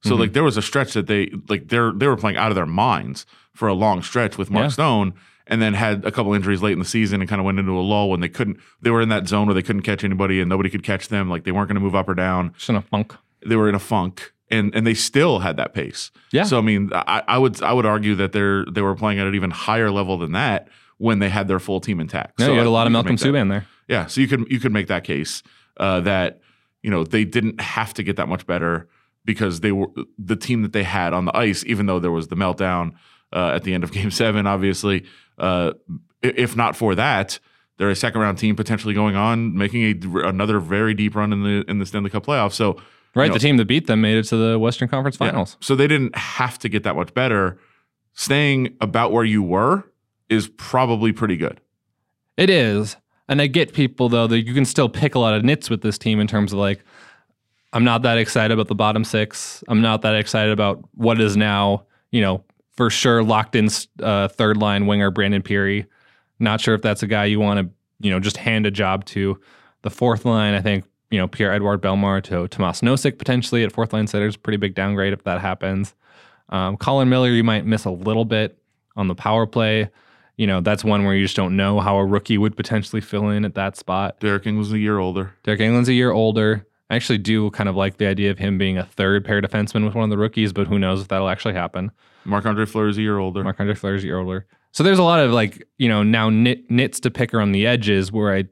So 0.05 0.15
Mhm. 0.15 0.19
like 0.21 0.33
there 0.33 0.45
was 0.45 0.57
a 0.57 0.63
stretch 0.63 0.93
that 0.95 1.07
they 1.07 1.31
like 1.49 1.69
they're 1.69 1.93
they 1.93 2.07
were 2.07 2.17
playing 2.17 2.37
out 2.37 2.51
of 2.51 2.55
their 2.55 2.67
minds 2.67 3.27
for 3.55 3.67
a 3.69 3.75
long 3.75 4.03
stretch 4.03 4.39
with 4.39 4.51
Mark 4.51 4.65
Yeah. 4.67 4.69
Stone, 4.69 5.15
and 5.47 5.61
then 5.61 5.75
had 5.75 6.05
a 6.05 6.13
couple 6.13 6.33
injuries 6.35 6.63
late 6.63 6.73
in 6.73 6.79
the 6.79 6.85
season 6.85 7.21
and 7.21 7.29
kind 7.29 7.41
of 7.41 7.45
went 7.47 7.59
into 7.59 7.73
a 7.73 7.81
lull 7.83 8.11
when 8.11 8.21
they 8.21 8.29
couldn't. 8.29 8.59
They 8.81 8.91
were 8.91 9.01
in 9.01 9.09
that 9.09 9.27
zone 9.27 9.47
where 9.47 9.55
they 9.55 9.63
couldn't 9.63 9.83
catch 9.83 10.05
anybody 10.05 10.41
and 10.41 10.49
nobody 10.49 10.71
could 10.71 10.83
catch 10.85 11.09
them. 11.09 11.29
Like 11.29 11.43
they 11.45 11.51
weren't 11.53 11.69
going 11.69 11.75
to 11.77 11.81
move 11.81 11.95
up 11.97 12.09
or 12.09 12.15
down. 12.15 12.53
just 12.57 12.69
in 12.71 12.77
a 12.77 12.83
funk. 12.83 13.15
They 13.45 13.57
were 13.57 13.69
in 13.69 13.75
a 13.75 13.81
funk, 13.81 14.33
and 14.51 14.73
and 14.75 14.87
they 14.87 14.95
still 14.95 15.41
had 15.41 15.57
that 15.57 15.75
pace. 15.75 16.11
Yeah. 16.33 16.45
So 16.45 16.59
I 16.59 16.61
mean, 16.61 16.91
I, 16.93 17.23
I 17.27 17.39
would 17.39 17.61
I 17.63 17.73
would 17.73 17.87
argue 17.87 18.15
that 18.17 18.33
they're 18.33 18.65
they 18.67 18.83
were 18.83 18.95
playing 18.95 19.19
at 19.19 19.27
an 19.27 19.35
even 19.35 19.51
higher 19.51 19.91
level 19.91 20.19
than 20.19 20.33
that 20.33 20.69
when 20.99 21.19
they 21.21 21.29
had 21.29 21.49
their 21.49 21.59
full 21.61 21.81
team 21.81 21.99
intact. 22.01 22.39
No, 22.39 22.47
so 22.47 22.53
you 22.53 22.59
had 22.59 22.67
a 22.67 22.71
lot 22.71 22.87
of 22.87 22.93
Malcolm 22.93 23.17
Subban 23.17 23.49
there. 23.49 23.67
Yeah, 23.89 24.07
so 24.07 24.21
you 24.21 24.29
could 24.29 24.51
you 24.51 24.61
could 24.61 24.73
make 24.73 24.87
that 24.89 25.05
case 25.05 25.43
uh, 25.79 26.01
that 26.01 26.41
you 26.83 26.91
know 26.91 27.05
they 27.05 27.25
didn't 27.25 27.61
have 27.61 27.95
to 27.95 28.03
get 28.03 28.17
that 28.17 28.29
much 28.29 28.47
better 28.47 28.89
because 29.25 29.61
they 29.61 29.73
were 29.73 29.89
the 30.19 30.37
team 30.37 30.63
that 30.63 30.73
they 30.73 30.85
had 30.85 31.13
on 31.13 31.25
the 31.25 31.37
ice, 31.37 31.65
even 31.67 31.87
though 31.87 31.99
there 31.99 32.11
was 32.11 32.29
the 32.29 32.37
meltdown 32.37 32.93
uh, 33.33 33.53
at 33.55 33.65
the 33.65 33.75
end 33.75 33.85
of 33.85 33.93
Game 33.99 34.11
Seven. 34.11 34.47
Obviously, 34.47 35.05
uh, 35.39 35.73
if 36.23 36.57
not 36.57 36.77
for 36.77 36.95
that. 36.95 37.39
They're 37.79 37.91
a 37.91 37.95
second 37.95 38.21
round 38.21 38.39
team 38.39 38.57
potentially 38.57 38.93
going 38.93 39.15
on, 39.15 39.57
making 39.57 39.85
a, 39.85 40.27
another 40.27 40.59
very 40.59 40.95
deep 40.95 41.15
run 41.15 41.33
in 41.33 41.45
the 41.45 41.65
in 41.69 41.79
the 41.79 41.87
Stanley 41.87 42.11
Cup 42.11 42.27
playoffs. 42.27 42.55
So 42.55 42.77
Right, 43.15 43.29
know- 43.29 43.35
the 43.35 43.41
team 43.41 43.57
that 43.57 43.67
beat 43.67 43.87
them 43.87 44.01
made 44.01 44.17
it 44.17 44.25
to 44.25 44.37
the 44.37 44.59
Western 44.59 44.89
Conference 44.89 45.17
yeah. 45.21 45.29
Finals. 45.31 45.57
So 45.61 45.75
they 45.75 45.87
didn't 45.87 46.17
have 46.17 46.59
to 46.61 46.69
get 46.69 46.85
that 46.85 46.95
much 46.97 47.15
better. 47.15 47.59
Staying 48.13 48.77
about 48.81 49.13
where 49.13 49.25
you 49.25 49.43
were 49.43 49.85
is 50.29 50.49
probably 50.49 51.13
pretty 51.13 51.37
good. 51.37 51.61
It 52.37 52.51
is. 52.51 52.97
And 53.29 53.43
I 53.43 53.47
get 53.47 53.73
people 53.73 54.09
though 54.09 54.27
that 54.27 54.47
you 54.47 54.55
can 54.55 54.65
still 54.65 54.89
pick 54.89 55.15
a 55.15 55.19
lot 55.19 55.35
of 55.35 55.45
nits 55.45 55.69
with 55.69 55.83
this 55.83 55.99
team 55.99 56.21
in 56.21 56.27
terms 56.27 56.53
of 56.53 56.59
like 56.59 56.85
I'm 57.73 57.85
not 57.85 58.03
that 58.03 58.19
excited 58.19 58.53
about 58.53 58.69
the 58.69 58.75
bottom 58.75 59.05
6. 59.05 59.65
I'm 59.69 59.83
not 59.83 60.03
that 60.03 60.15
excited 60.15 60.53
about 60.53 60.83
what 60.95 61.21
is 61.21 61.37
now, 61.37 61.85
you 62.11 62.23
know, 62.23 62.43
for 62.73 62.89
sure 62.91 63.23
locked 63.23 63.55
in 63.57 63.69
uh, 64.03 64.29
third 64.29 64.57
line 64.57 64.87
winger 64.87 65.11
Brandon 65.11 65.43
Pirri. 65.43 65.87
Not 66.39 66.61
sure 66.61 66.75
if 66.75 66.83
that's 66.83 67.03
a 67.03 67.07
guy 67.07 67.27
you 67.27 67.41
want 67.41 67.61
to, 67.61 67.75
you 68.01 68.11
know, 68.11 68.21
just 68.21 68.37
hand 68.37 68.67
a 68.67 68.71
job 68.71 69.05
to. 69.07 69.39
The 69.83 69.91
fourth 69.91 70.25
line, 70.25 70.55
I 70.55 70.61
think, 70.61 70.85
you 71.11 71.19
know, 71.19 71.29
Pierre 71.29 71.53
Edouard 71.53 71.83
Bellemare 71.83 72.23
to 72.25 72.49
Tomas 72.49 72.81
Nosek 72.81 73.19
potentially 73.19 73.65
at 73.65 73.73
fourth 73.73 73.93
line 73.93 74.07
center 74.07 74.27
is 74.27 74.37
pretty 74.37 74.57
big 74.57 74.75
downgrade 74.75 75.13
if 75.13 75.25
that 75.25 75.41
happens. 75.41 75.95
Um, 76.49 76.77
Colin 76.77 77.09
Miller, 77.09 77.31
you 77.31 77.45
might 77.45 77.67
miss 77.67 77.85
a 77.85 77.91
little 77.91 78.25
bit 78.25 78.59
on 78.97 79.09
the 79.09 79.15
power 79.15 79.47
play. 79.47 79.91
You 80.39 80.47
know, 80.47 80.63
that's 80.63 80.85
one 80.85 81.05
where 81.05 81.15
you 81.15 81.25
just 81.25 81.37
don't 81.37 81.57
know 81.57 81.81
how 81.81 81.99
a 81.99 82.07
rookie 82.07 82.39
would 82.39 82.57
potentially 82.57 83.03
fill 83.03 83.29
in 83.29 83.45
at 83.45 83.55
that 83.57 83.77
spot. 83.77 84.21
Deryk 84.21 84.57
was 84.57 84.73
a 84.73 84.79
year 84.79 84.99
older. 84.99 85.35
Deryk 85.45 85.61
Engelland's 85.61 85.91
a 85.91 85.95
year 85.95 86.13
older. 86.13 86.65
I 86.89 86.97
actually 86.97 87.19
do 87.19 87.51
kind 87.51 87.69
of 87.69 87.77
like 87.77 87.99
the 87.99 88.07
idea 88.07 88.31
of 88.31 88.39
him 88.39 88.57
being 88.57 88.79
a 88.79 88.85
third 88.87 89.25
pair 89.25 89.43
defenseman 89.43 89.85
with 89.85 89.95
one 89.95 90.05
of 90.05 90.11
the 90.11 90.17
rookies, 90.17 90.53
but 90.55 90.67
who 90.67 90.79
knows 90.79 91.03
if 91.03 91.09
that'll 91.09 91.29
actually 91.29 91.55
happen. 91.55 91.91
Marc 92.25 92.47
Andre 92.47 92.65
Fleury 92.65 92.91
is 92.91 92.99
a 92.99 93.03
year 93.03 93.19
older. 93.19 93.43
Marc 93.45 93.61
Andre 93.61 93.75
Fleury's 93.75 94.05
a 94.05 94.07
year 94.07 94.19
older. 94.19 94.47
So 94.73 94.83
there's 94.83 94.99
a 94.99 95.03
lot 95.03 95.21
of 95.21 95.33
like, 95.33 95.67
you 95.77 95.89
know, 95.89 96.03
now 96.03 96.31
nit, 96.31 96.71
nits 96.71 97.01
to 97.01 97.11
pick 97.11 97.35
around 97.35 97.53
the 97.53 97.67
edges 97.67 98.13
where 98.13 98.35
I 98.35 98.45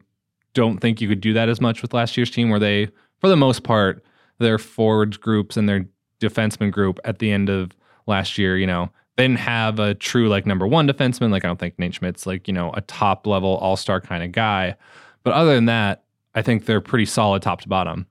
don't 0.55 0.79
think 0.79 1.01
you 1.01 1.09
could 1.09 1.21
do 1.21 1.33
that 1.35 1.49
as 1.49 1.61
much 1.61 1.83
with 1.83 1.95
last 1.95 2.17
year's 2.17 2.31
team, 2.31 2.51
where 2.51 2.59
they, 2.59 2.89
for 3.21 3.29
the 3.29 3.37
most 3.37 3.63
part, 3.63 4.05
their 4.39 4.59
forwards 4.59 5.17
groups 5.17 5.57
and 5.57 5.69
their 5.69 5.87
defenseman 6.21 6.73
group 6.73 6.99
at 7.05 7.21
the 7.21 7.31
end 7.31 7.49
of 7.49 7.73
last 8.07 8.39
year, 8.39 8.59
you 8.59 8.67
know, 8.67 8.91
they 9.17 9.25
didn't 9.25 9.39
have 9.39 9.79
a 9.79 9.95
true 9.95 10.29
like 10.29 10.47
number 10.47 10.67
one 10.67 10.87
defenseman. 10.87 11.31
Like 11.31 11.45
I 11.45 11.49
don't 11.49 11.59
think 11.59 11.79
Nate 11.79 11.95
Schmidt's 11.95 12.27
like, 12.27 12.47
you 12.47 12.55
know, 12.55 12.71
a 12.75 12.83
top 12.83 13.27
level 13.27 13.57
all 13.57 13.77
star 13.77 14.01
kind 14.01 14.23
of 14.23 14.33
guy. 14.33 14.77
But 15.25 15.33
other 15.33 15.55
than 15.55 15.65
that, 15.67 16.05
I 16.35 16.43
think 16.43 16.67
they're 16.67 16.83
pretty 16.83 17.07
solid 17.07 17.43
top 17.43 17.63
to 17.63 17.69
bottom. 17.69 18.07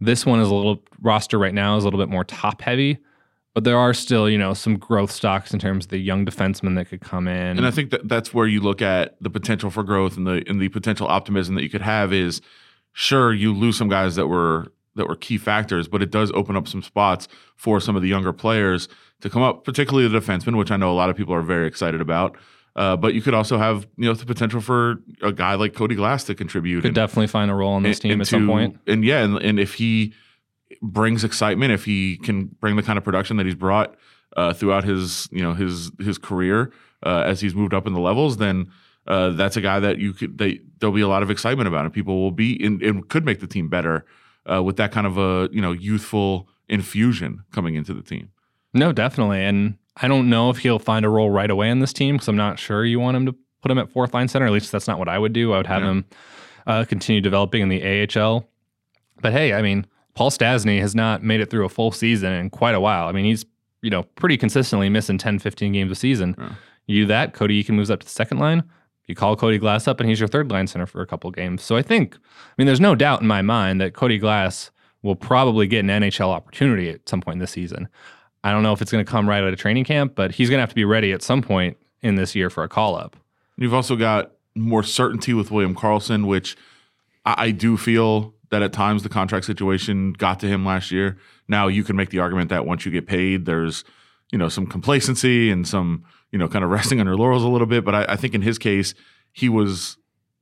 This 0.00 0.26
one 0.26 0.40
is 0.40 0.48
a 0.48 0.54
little 0.54 0.82
roster 1.00 1.38
right 1.38 1.54
now 1.54 1.76
is 1.76 1.84
a 1.84 1.86
little 1.86 2.00
bit 2.00 2.08
more 2.08 2.24
top 2.24 2.60
heavy, 2.60 2.98
but 3.54 3.64
there 3.64 3.78
are 3.78 3.94
still, 3.94 4.28
you 4.28 4.38
know, 4.38 4.54
some 4.54 4.76
growth 4.76 5.10
stocks 5.10 5.52
in 5.52 5.58
terms 5.58 5.86
of 5.86 5.90
the 5.90 5.98
young 5.98 6.26
defensemen 6.26 6.76
that 6.76 6.86
could 6.86 7.00
come 7.00 7.26
in. 7.26 7.56
And 7.56 7.66
I 7.66 7.70
think 7.70 7.90
that 7.90 8.08
that's 8.08 8.34
where 8.34 8.46
you 8.46 8.60
look 8.60 8.82
at 8.82 9.16
the 9.20 9.30
potential 9.30 9.70
for 9.70 9.82
growth 9.82 10.16
and 10.16 10.26
the 10.26 10.44
and 10.48 10.60
the 10.60 10.68
potential 10.68 11.06
optimism 11.06 11.54
that 11.54 11.62
you 11.62 11.70
could 11.70 11.82
have 11.82 12.12
is 12.12 12.40
sure 12.92 13.32
you 13.32 13.54
lose 13.54 13.76
some 13.76 13.88
guys 13.88 14.16
that 14.16 14.26
were 14.26 14.72
that 14.96 15.08
were 15.08 15.16
key 15.16 15.38
factors, 15.38 15.86
but 15.86 16.02
it 16.02 16.10
does 16.10 16.32
open 16.32 16.56
up 16.56 16.66
some 16.66 16.82
spots 16.82 17.28
for 17.54 17.80
some 17.80 17.94
of 17.94 18.02
the 18.02 18.08
younger 18.08 18.32
players 18.32 18.88
to 19.20 19.30
come 19.30 19.42
up, 19.42 19.64
particularly 19.64 20.08
the 20.08 20.20
defensemen, 20.20 20.56
which 20.56 20.70
I 20.70 20.76
know 20.76 20.92
a 20.92 20.94
lot 20.94 21.10
of 21.10 21.16
people 21.16 21.34
are 21.34 21.42
very 21.42 21.66
excited 21.66 22.00
about. 22.00 22.36
Uh, 22.76 22.96
but 22.96 23.12
you 23.12 23.20
could 23.20 23.34
also 23.34 23.58
have 23.58 23.88
you 23.96 24.04
know 24.04 24.14
the 24.14 24.24
potential 24.24 24.60
for 24.60 25.02
a 25.22 25.32
guy 25.32 25.54
like 25.54 25.74
Cody 25.74 25.96
Glass 25.96 26.24
to 26.24 26.34
contribute. 26.34 26.82
could 26.82 26.88
and- 26.88 26.94
definitely 26.94 27.26
find 27.26 27.50
a 27.50 27.54
role 27.54 27.72
on 27.72 27.82
this 27.82 27.96
and- 27.96 28.02
team 28.02 28.12
and 28.12 28.20
at 28.20 28.26
some 28.28 28.46
point. 28.46 28.78
And 28.86 29.04
yeah, 29.04 29.24
and, 29.24 29.36
and 29.38 29.58
if 29.58 29.74
he 29.74 30.14
brings 30.80 31.24
excitement, 31.24 31.72
if 31.72 31.84
he 31.84 32.18
can 32.18 32.46
bring 32.60 32.76
the 32.76 32.82
kind 32.82 32.96
of 32.96 33.04
production 33.04 33.36
that 33.38 33.46
he's 33.46 33.56
brought 33.56 33.96
uh, 34.36 34.52
throughout 34.52 34.84
his 34.84 35.28
you 35.32 35.42
know 35.42 35.54
his 35.54 35.90
his 35.98 36.18
career 36.18 36.72
uh, 37.04 37.24
as 37.26 37.40
he's 37.40 37.54
moved 37.54 37.74
up 37.74 37.86
in 37.86 37.94
the 37.94 38.00
levels, 38.00 38.36
then 38.36 38.70
uh, 39.08 39.30
that's 39.30 39.56
a 39.56 39.60
guy 39.60 39.80
that 39.80 39.98
you 39.98 40.12
could 40.12 40.38
they 40.38 40.60
there'll 40.78 40.94
be 40.94 41.00
a 41.00 41.08
lot 41.08 41.24
of 41.24 41.30
excitement 41.30 41.66
about, 41.66 41.84
and 41.84 41.92
people 41.92 42.20
will 42.20 42.30
be 42.30 42.64
and, 42.64 42.80
and 42.82 43.08
could 43.08 43.24
make 43.24 43.40
the 43.40 43.46
team 43.48 43.68
better 43.68 44.04
uh, 44.50 44.62
with 44.62 44.76
that 44.76 44.92
kind 44.92 45.06
of 45.06 45.18
a 45.18 45.48
you 45.52 45.60
know 45.60 45.72
youthful 45.72 46.48
infusion 46.68 47.42
coming 47.50 47.74
into 47.74 47.92
the 47.92 48.02
team. 48.02 48.30
No, 48.74 48.92
definitely. 48.92 49.44
And 49.44 49.76
I 49.96 50.08
don't 50.08 50.28
know 50.28 50.50
if 50.50 50.58
he'll 50.58 50.78
find 50.78 51.04
a 51.04 51.08
role 51.08 51.30
right 51.30 51.50
away 51.50 51.70
in 51.70 51.80
this 51.80 51.92
team 51.92 52.16
because 52.16 52.28
I'm 52.28 52.36
not 52.36 52.58
sure 52.58 52.84
you 52.84 53.00
want 53.00 53.16
him 53.16 53.26
to 53.26 53.34
put 53.62 53.70
him 53.70 53.78
at 53.78 53.90
fourth 53.90 54.14
line 54.14 54.28
center. 54.28 54.46
At 54.46 54.52
least 54.52 54.70
that's 54.72 54.86
not 54.86 54.98
what 54.98 55.08
I 55.08 55.18
would 55.18 55.32
do. 55.32 55.52
I 55.52 55.56
would 55.58 55.66
have 55.66 55.82
Yeah. 55.82 55.90
him 55.90 56.04
uh, 56.66 56.84
continue 56.84 57.20
developing 57.20 57.62
in 57.62 57.68
the 57.70 57.82
AHL. 57.82 58.46
But 59.20 59.32
hey, 59.32 59.54
I 59.54 59.62
mean, 59.62 59.86
Paul 60.14 60.30
Stastny 60.30 60.80
has 60.80 60.94
not 60.94 61.22
made 61.22 61.40
it 61.40 61.48
through 61.50 61.64
a 61.64 61.68
full 61.68 61.92
season 61.92 62.32
in 62.32 62.50
quite 62.50 62.74
a 62.74 62.80
while. 62.80 63.08
I 63.08 63.12
mean, 63.12 63.24
he's, 63.24 63.44
you 63.82 63.90
know, 63.90 64.02
pretty 64.16 64.36
consistently 64.36 64.88
missing 64.88 65.18
10, 65.18 65.38
15 65.38 65.72
games 65.72 65.90
a 65.90 65.94
season. 65.94 66.34
Yeah. 66.38 66.50
You 66.86 67.02
do 67.02 67.06
that, 67.08 67.32
Cody 67.34 67.62
Eakin 67.62 67.70
moves 67.74 67.90
up 67.90 68.00
to 68.00 68.06
the 68.06 68.10
second 68.12 68.38
line. 68.38 68.62
You 69.06 69.14
call 69.14 69.36
Cody 69.36 69.58
Glass 69.58 69.88
up 69.88 70.00
and 70.00 70.08
he's 70.08 70.20
your 70.20 70.28
third 70.28 70.50
line 70.50 70.66
center 70.66 70.86
for 70.86 71.00
a 71.00 71.06
couple 71.06 71.30
games. 71.30 71.62
So 71.62 71.76
I 71.76 71.82
think, 71.82 72.14
I 72.16 72.52
mean, 72.58 72.66
there's 72.66 72.80
no 72.80 72.94
doubt 72.94 73.22
in 73.22 73.26
my 73.26 73.40
mind 73.42 73.80
that 73.80 73.94
Cody 73.94 74.18
Glass 74.18 74.70
will 75.02 75.16
probably 75.16 75.66
get 75.66 75.80
an 75.80 75.88
NHL 75.88 76.28
opportunity 76.28 76.90
at 76.90 77.08
some 77.08 77.20
point 77.22 77.38
this 77.40 77.52
season. 77.52 77.88
I 78.44 78.52
don't 78.52 78.62
know 78.62 78.72
if 78.72 78.80
it's 78.80 78.92
going 78.92 79.04
to 79.04 79.10
come 79.10 79.28
right 79.28 79.42
out 79.42 79.52
of 79.52 79.58
training 79.58 79.84
camp, 79.84 80.14
but 80.14 80.32
he's 80.32 80.48
going 80.48 80.58
to 80.58 80.62
have 80.62 80.68
to 80.68 80.74
be 80.74 80.84
ready 80.84 81.12
at 81.12 81.22
some 81.22 81.42
point 81.42 81.76
in 82.02 82.14
this 82.14 82.34
year 82.34 82.50
for 82.50 82.62
a 82.62 82.68
call 82.68 82.96
up. 82.96 83.16
You've 83.56 83.74
also 83.74 83.96
got 83.96 84.32
more 84.54 84.82
certainty 84.82 85.34
with 85.34 85.50
William 85.50 85.74
Karlsson, 85.74 86.26
which 86.26 86.56
I, 87.24 87.34
I 87.46 87.50
do 87.50 87.76
feel 87.76 88.34
that 88.50 88.62
at 88.62 88.72
times 88.72 89.02
the 89.02 89.08
contract 89.08 89.44
situation 89.44 90.12
got 90.12 90.40
to 90.40 90.46
him 90.46 90.64
last 90.64 90.90
year. 90.90 91.18
Now 91.48 91.68
you 91.68 91.84
can 91.84 91.96
make 91.96 92.10
the 92.10 92.18
argument 92.18 92.50
that 92.50 92.66
once 92.66 92.84
you 92.84 92.92
get 92.92 93.06
paid, 93.06 93.44
there's 93.44 93.84
you 94.30 94.38
know 94.38 94.48
some 94.48 94.66
complacency 94.66 95.50
and 95.50 95.66
some 95.66 96.04
you 96.30 96.38
know 96.38 96.48
kind 96.48 96.64
of 96.64 96.70
resting 96.78 97.00
on 97.00 97.06
your 97.06 97.16
laurels 97.16 97.44
a 97.44 97.48
little 97.48 97.66
bit. 97.66 97.84
But 97.84 97.94
I, 97.94 98.04
I 98.10 98.16
think 98.16 98.34
in 98.34 98.42
his 98.42 98.58
case, 98.58 98.94
he 99.32 99.48
was 99.48 99.96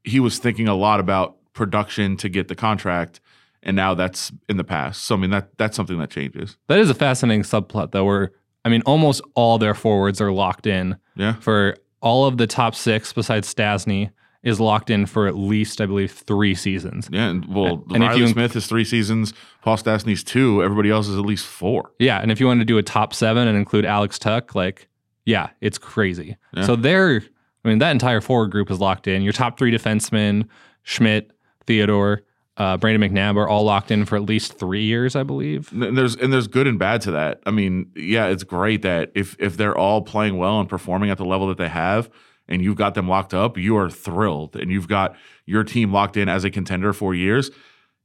he 0.05 0.21
was 0.21 0.39
thinking 0.39 0.69
a 0.69 0.75
lot 0.75 1.01
about 1.01 1.37
production 1.53 2.17
to 2.19 2.29
get 2.29 2.49
the 2.49 2.55
contract, 2.55 3.21
and 3.67 3.77
now 3.77 3.93
that's 3.93 4.33
in 4.49 4.57
the 4.57 4.65
past. 4.65 5.05
So 5.05 5.15
I 5.15 5.19
mean 5.19 5.31
that 5.31 5.51
that's 5.59 5.77
something 5.77 5.99
that 5.99 6.09
changes. 6.09 6.57
That 6.69 6.79
is 6.79 6.89
a 6.89 6.95
fascinating 6.95 7.43
subplot, 7.43 7.91
though, 7.93 8.05
where 8.05 8.31
I 8.65 8.69
mean, 8.71 8.83
almost 8.87 9.21
all 9.35 9.59
their 9.59 9.75
forwards 9.75 10.21
are 10.21 10.33
locked 10.33 10.67
in 10.67 10.97
Yeah. 11.17 11.35
for 11.35 11.77
all 12.01 12.25
of 12.27 12.37
the 12.39 12.47
top 12.47 12.75
six, 12.75 13.13
besides 13.13 13.53
Stastny, 13.53 14.11
is 14.43 14.59
locked 14.61 14.91
in 14.91 15.07
for 15.07 15.27
at 15.29 15.37
least, 15.37 15.81
I 15.81 15.87
believe, 15.87 16.11
three 16.13 16.55
seasons. 16.55 17.09
Yeah, 17.13 17.29
and 17.29 17.45
well, 17.53 17.85
And 17.93 18.03
if 18.03 18.09
Reilly 18.11 18.21
you- 18.23 18.29
Smith 18.29 18.55
is 18.57 18.67
three 18.67 18.85
seasons, 18.85 19.35
Paul 19.63 19.77
Stastny's 19.77 20.23
two. 20.25 20.63
Everybody 20.63 20.91
else 20.91 21.09
is 21.09 21.17
at 21.19 21.25
least 21.25 21.47
four. 21.47 21.91
Yeah, 21.99 22.19
and 22.21 22.31
if 22.33 22.39
you 22.41 22.47
want 22.47 22.61
to 22.61 22.65
do 22.65 22.79
a 22.79 22.83
top 22.83 23.13
seven 23.15 23.47
and 23.49 23.57
include 23.59 23.85
Alex 23.85 24.19
Tuch, 24.19 24.55
like, 24.55 24.89
yeah, 25.25 25.51
it's 25.61 25.79
crazy. 25.79 26.37
Yeah. 26.57 26.63
So 26.65 26.77
they're, 26.77 27.23
I 27.65 27.69
mean, 27.69 27.79
that 27.79 27.91
entire 27.91 28.21
forward 28.21 28.51
group 28.53 28.71
is 28.71 28.79
locked 28.79 29.09
in. 29.09 29.23
Your 29.23 29.33
top 29.33 29.59
three 29.59 29.73
defensemen, 29.73 30.47
Schmidt, 30.85 31.33
Theodore, 31.67 32.23
uh, 32.57 32.79
Brayden 32.79 32.99
McNabb, 32.99 33.37
are 33.37 33.49
all 33.49 33.65
locked 33.65 33.91
in 33.91 34.05
for 34.05 34.17
at 34.17 34.23
least 34.23 34.59
three 34.59 34.85
years, 34.85 35.15
I 35.15 35.23
believe. 35.23 35.71
And 35.73 35.97
there's 35.97 36.17
and 36.17 36.33
there's 36.33 36.49
good 36.49 36.67
and 36.67 36.79
bad 36.79 37.01
to 37.03 37.11
that. 37.13 37.41
I 37.47 37.51
mean, 37.51 37.91
yeah, 37.95 38.27
it's 38.27 38.45
great 38.45 38.83
that 38.83 39.13
if 39.15 39.37
if 39.39 39.57
they're 39.57 39.77
all 39.77 40.03
playing 40.03 40.39
well 40.39 40.61
and 40.61 40.69
performing 40.69 41.11
at 41.11 41.19
the 41.19 41.25
level 41.25 41.49
that 41.49 41.59
they 41.59 41.69
have, 41.69 42.11
and 42.49 42.63
you've 42.63 42.77
got 42.77 42.95
them 42.95 43.09
locked 43.09 43.35
up, 43.35 43.59
you 43.59 43.77
are 43.77 43.91
thrilled, 43.91 44.57
and 44.57 44.71
you've 44.71 44.89
got 44.89 45.17
your 45.45 45.65
team 45.65 45.93
locked 45.93 46.17
in 46.17 46.29
as 46.29 46.45
a 46.45 46.51
contender 46.51 46.93
for 46.93 47.15
years. 47.15 47.51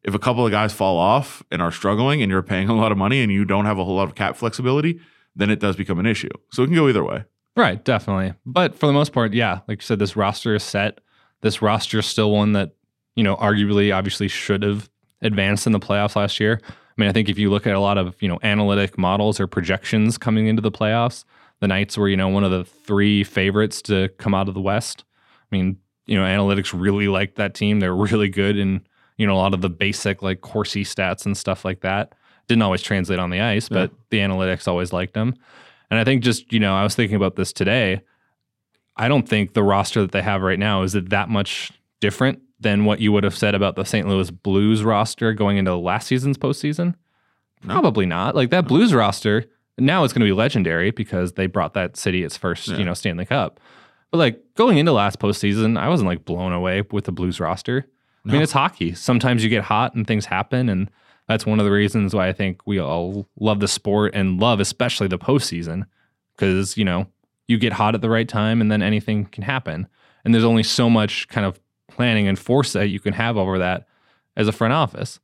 If 0.03 0.15
a 0.15 0.19
couple 0.19 0.45
of 0.45 0.51
guys 0.51 0.73
fall 0.73 0.97
off 0.97 1.43
and 1.51 1.61
are 1.61 1.71
struggling, 1.71 2.21
and 2.21 2.31
you're 2.31 2.41
paying 2.41 2.69
a 2.69 2.75
lot 2.75 2.91
of 2.91 2.97
money, 2.97 3.21
and 3.21 3.31
you 3.31 3.45
don't 3.45 3.65
have 3.65 3.77
a 3.77 3.85
whole 3.85 3.95
lot 3.95 4.07
of 4.07 4.15
cap 4.15 4.35
flexibility, 4.35 4.99
then 5.35 5.49
it 5.49 5.59
does 5.59 5.75
become 5.75 5.99
an 5.99 6.05
issue. 6.05 6.29
So 6.51 6.63
it 6.63 6.67
can 6.67 6.75
go 6.75 6.89
either 6.89 7.03
way. 7.03 7.23
Right, 7.55 7.83
definitely. 7.83 8.33
But 8.45 8.75
for 8.75 8.87
the 8.87 8.93
most 8.93 9.13
part, 9.13 9.33
yeah, 9.33 9.59
like 9.67 9.81
you 9.81 9.85
said, 9.85 9.99
this 9.99 10.15
roster 10.15 10.55
is 10.55 10.63
set. 10.63 10.99
This 11.41 11.61
roster 11.61 11.99
is 11.99 12.05
still 12.05 12.31
one 12.31 12.53
that, 12.53 12.71
you 13.15 13.23
know, 13.23 13.35
arguably 13.37 13.95
obviously 13.95 14.27
should 14.27 14.63
have 14.63 14.89
advanced 15.21 15.65
in 15.67 15.73
the 15.73 15.79
playoffs 15.79 16.15
last 16.15 16.39
year. 16.39 16.61
I 16.65 16.93
mean, 16.97 17.09
I 17.09 17.13
think 17.13 17.29
if 17.29 17.39
you 17.39 17.49
look 17.49 17.67
at 17.67 17.75
a 17.75 17.79
lot 17.79 17.97
of, 17.97 18.15
you 18.21 18.27
know, 18.27 18.39
analytic 18.43 18.97
models 18.97 19.39
or 19.39 19.47
projections 19.47 20.17
coming 20.17 20.47
into 20.47 20.61
the 20.61 20.71
playoffs, 20.71 21.23
the 21.59 21.67
Knights 21.67 21.97
were, 21.97 22.09
you 22.09 22.17
know, 22.17 22.27
one 22.27 22.43
of 22.43 22.51
the 22.51 22.65
three 22.65 23.23
favorites 23.23 23.81
to 23.83 24.09
come 24.17 24.33
out 24.33 24.47
of 24.47 24.53
the 24.53 24.61
West. 24.61 25.03
I 25.51 25.55
mean, 25.55 25.77
you 26.05 26.17
know, 26.17 26.23
analytics 26.23 26.77
really 26.77 27.07
liked 27.07 27.35
that 27.35 27.53
team. 27.53 27.79
They're 27.79 27.95
really 27.95 28.29
good 28.29 28.57
in, 28.57 28.85
you 29.17 29.27
know, 29.27 29.33
a 29.33 29.37
lot 29.37 29.53
of 29.53 29.61
the 29.61 29.69
basic 29.69 30.21
like 30.21 30.41
Corsi 30.41 30.83
stats 30.83 31.25
and 31.25 31.37
stuff 31.37 31.63
like 31.63 31.81
that. 31.81 32.13
Didn't 32.47 32.63
always 32.63 32.81
translate 32.81 33.19
on 33.19 33.29
the 33.29 33.39
ice, 33.39 33.69
but 33.69 33.91
the 34.09 34.17
analytics 34.17 34.67
always 34.67 34.91
liked 34.91 35.13
them. 35.13 35.35
And 35.89 35.99
I 35.99 36.03
think 36.03 36.23
just, 36.23 36.51
you 36.51 36.59
know, 36.59 36.75
I 36.75 36.83
was 36.83 36.95
thinking 36.95 37.15
about 37.15 37.35
this 37.35 37.53
today. 37.53 38.01
I 38.97 39.07
don't 39.07 39.27
think 39.27 39.53
the 39.53 39.63
roster 39.63 40.01
that 40.01 40.11
they 40.11 40.21
have 40.21 40.41
right 40.41 40.59
now 40.59 40.81
is 40.81 40.95
it 40.95 41.09
that 41.11 41.29
much 41.29 41.71
different 42.01 42.41
than 42.61 42.85
what 42.85 42.99
you 42.99 43.11
would 43.11 43.23
have 43.23 43.35
said 43.35 43.55
about 43.55 43.75
the 43.75 43.83
St. 43.83 44.07
Louis 44.07 44.31
Blues 44.31 44.83
roster 44.83 45.33
going 45.33 45.57
into 45.57 45.75
last 45.75 46.07
season's 46.07 46.37
postseason. 46.37 46.95
Probably 47.65 48.05
not. 48.05 48.35
Like 48.35 48.49
that 48.51 48.67
Blues 48.67 48.93
roster, 48.93 49.45
now 49.77 50.03
it's 50.03 50.13
going 50.13 50.21
to 50.21 50.25
be 50.25 50.31
legendary 50.37 50.91
because 50.91 51.33
they 51.33 51.47
brought 51.47 51.73
that 51.73 51.97
city 51.97 52.23
its 52.23 52.37
first, 52.37 52.67
Yeah. 52.67 52.77
you 52.77 52.85
know, 52.85 52.93
Stanley 52.93 53.25
Cup. 53.25 53.59
But 54.11 54.17
like 54.17 54.41
going 54.55 54.77
into 54.77 54.91
last 54.91 55.19
postseason, 55.19 55.77
I 55.77 55.87
wasn't 55.89 56.07
like 56.09 56.25
blown 56.25 56.53
away 56.53 56.83
with 56.91 57.05
the 57.05 57.11
Blues 57.11 57.39
roster. 57.39 57.85
I 58.27 58.31
mean, 58.31 58.41
it's 58.41 58.51
hockey. 58.51 58.93
Sometimes 58.93 59.43
you 59.43 59.49
get 59.49 59.63
hot 59.63 59.95
and 59.95 60.05
things 60.05 60.25
happen, 60.25 60.69
and 60.69 60.91
that's 61.27 61.43
one 61.45 61.59
of 61.59 61.65
the 61.65 61.71
reasons 61.71 62.13
why 62.13 62.27
I 62.27 62.33
think 62.33 62.67
we 62.67 62.77
all 62.79 63.27
love 63.39 63.59
the 63.59 63.67
sport 63.67 64.13
and 64.13 64.39
love 64.39 64.59
especially 64.59 65.07
the 65.07 65.17
postseason 65.17 65.85
because 66.35 66.77
you 66.77 66.85
know 66.85 67.07
you 67.47 67.57
get 67.57 67.73
hot 67.73 67.95
at 67.95 68.01
the 68.01 68.09
right 68.11 68.27
time, 68.29 68.61
and 68.61 68.71
then 68.71 68.83
anything 68.83 69.25
can 69.25 69.43
happen. 69.43 69.87
And 70.23 70.35
there's 70.35 70.43
only 70.43 70.61
so 70.61 70.87
much 70.87 71.27
kind 71.29 71.47
of 71.47 71.59
planning 72.01 72.27
and 72.27 72.39
foresight 72.39 72.89
you 72.89 72.99
can 72.99 73.13
have 73.13 73.37
over 73.37 73.59
that 73.59 73.85
as 74.35 74.47
a 74.47 74.51
front 74.51 74.73
office. 74.73 75.19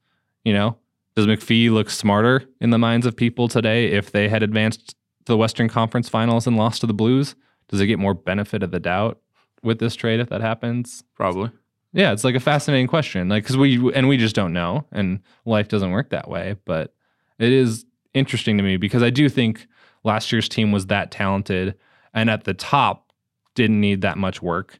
You 0.46 0.54
know, 0.54 0.78
does 1.16 1.26
McPhee 1.26 1.72
look 1.72 1.90
smarter 1.90 2.44
in 2.62 2.70
the 2.70 2.78
minds 2.78 3.08
of 3.08 3.16
people 3.16 3.48
today 3.48 3.88
if 3.88 4.12
they 4.12 4.30
had 4.30 4.44
advanced 4.44 4.90
to 4.90 4.96
the 5.34 5.38
Western 5.38 5.70
Conference 5.70 6.08
Finals 6.08 6.46
and 6.46 6.56
lost 6.56 6.82
to 6.82 6.88
the 6.88 6.94
Blues? 6.94 7.34
Does 7.68 7.82
it 7.82 7.88
get 7.88 7.98
more 7.98 8.14
benefit 8.14 8.62
of 8.62 8.70
the 8.70 8.80
doubt 8.80 9.20
with 9.64 9.80
this 9.80 9.96
trade 9.96 10.20
if 10.20 10.30
that 10.30 10.42
happens? 10.42 11.04
Probably. 11.16 11.50
Yeah, 11.94 12.12
it's 12.12 12.24
like 12.24 12.36
a 12.36 12.40
fascinating 12.40 12.86
question. 12.86 13.28
Like, 13.28 13.42
because 13.42 13.58
we 13.58 13.92
and 13.96 14.08
we 14.08 14.18
just 14.18 14.36
don't 14.36 14.54
know, 14.54 14.86
and 14.92 15.22
life 15.46 15.70
doesn't 15.70 15.90
work 15.90 16.12
that 16.12 16.30
way. 16.30 16.58
But 16.64 16.94
it 17.40 17.52
is 17.52 17.88
interesting 18.14 18.56
to 18.58 18.64
me 18.64 18.78
because 18.78 19.02
I 19.02 19.10
do 19.10 19.30
think 19.30 19.66
last 20.04 20.32
year's 20.32 20.48
team 20.48 20.72
was 20.72 20.86
that 20.86 21.10
talented, 21.10 21.74
and 22.14 22.30
at 22.30 22.44
the 22.44 22.54
top 22.54 23.12
didn't 23.56 23.82
need 23.82 24.02
that 24.02 24.20
much 24.20 24.44
work, 24.44 24.80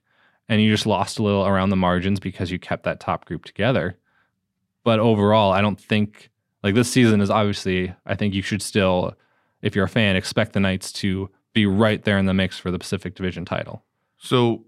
and 0.50 0.62
you 0.62 0.72
just 0.72 0.86
lost 0.86 1.20
a 1.20 1.24
little 1.24 1.46
around 1.46 1.70
the 1.70 1.76
margins 1.76 2.20
because 2.20 2.52
you 2.52 2.60
kept 2.60 2.84
that 2.84 3.00
top 3.00 3.26
group 3.26 3.46
together. 3.46 3.98
But 4.84 5.00
overall, 5.00 5.52
I 5.52 5.62
don't 5.62 5.80
think 5.80 6.30
like 6.64 6.76
this 6.76 6.90
season 6.90 7.22
is 7.22 7.30
obviously. 7.30 7.94
I 8.06 8.16
think 8.16 8.34
you 8.34 8.42
should 8.42 8.62
still, 8.62 9.14
if 9.62 9.76
you're 9.76 9.86
a 9.86 9.90
fan, 9.90 10.16
expect 10.16 10.54
the 10.54 10.60
Knights 10.60 10.92
to 10.94 11.30
be 11.54 11.66
right 11.66 12.04
there 12.04 12.18
in 12.18 12.26
the 12.26 12.34
mix 12.34 12.58
for 12.58 12.72
the 12.72 12.80
Pacific 12.80 13.16
Division 13.16 13.46
title. 13.46 13.84
So 14.18 14.66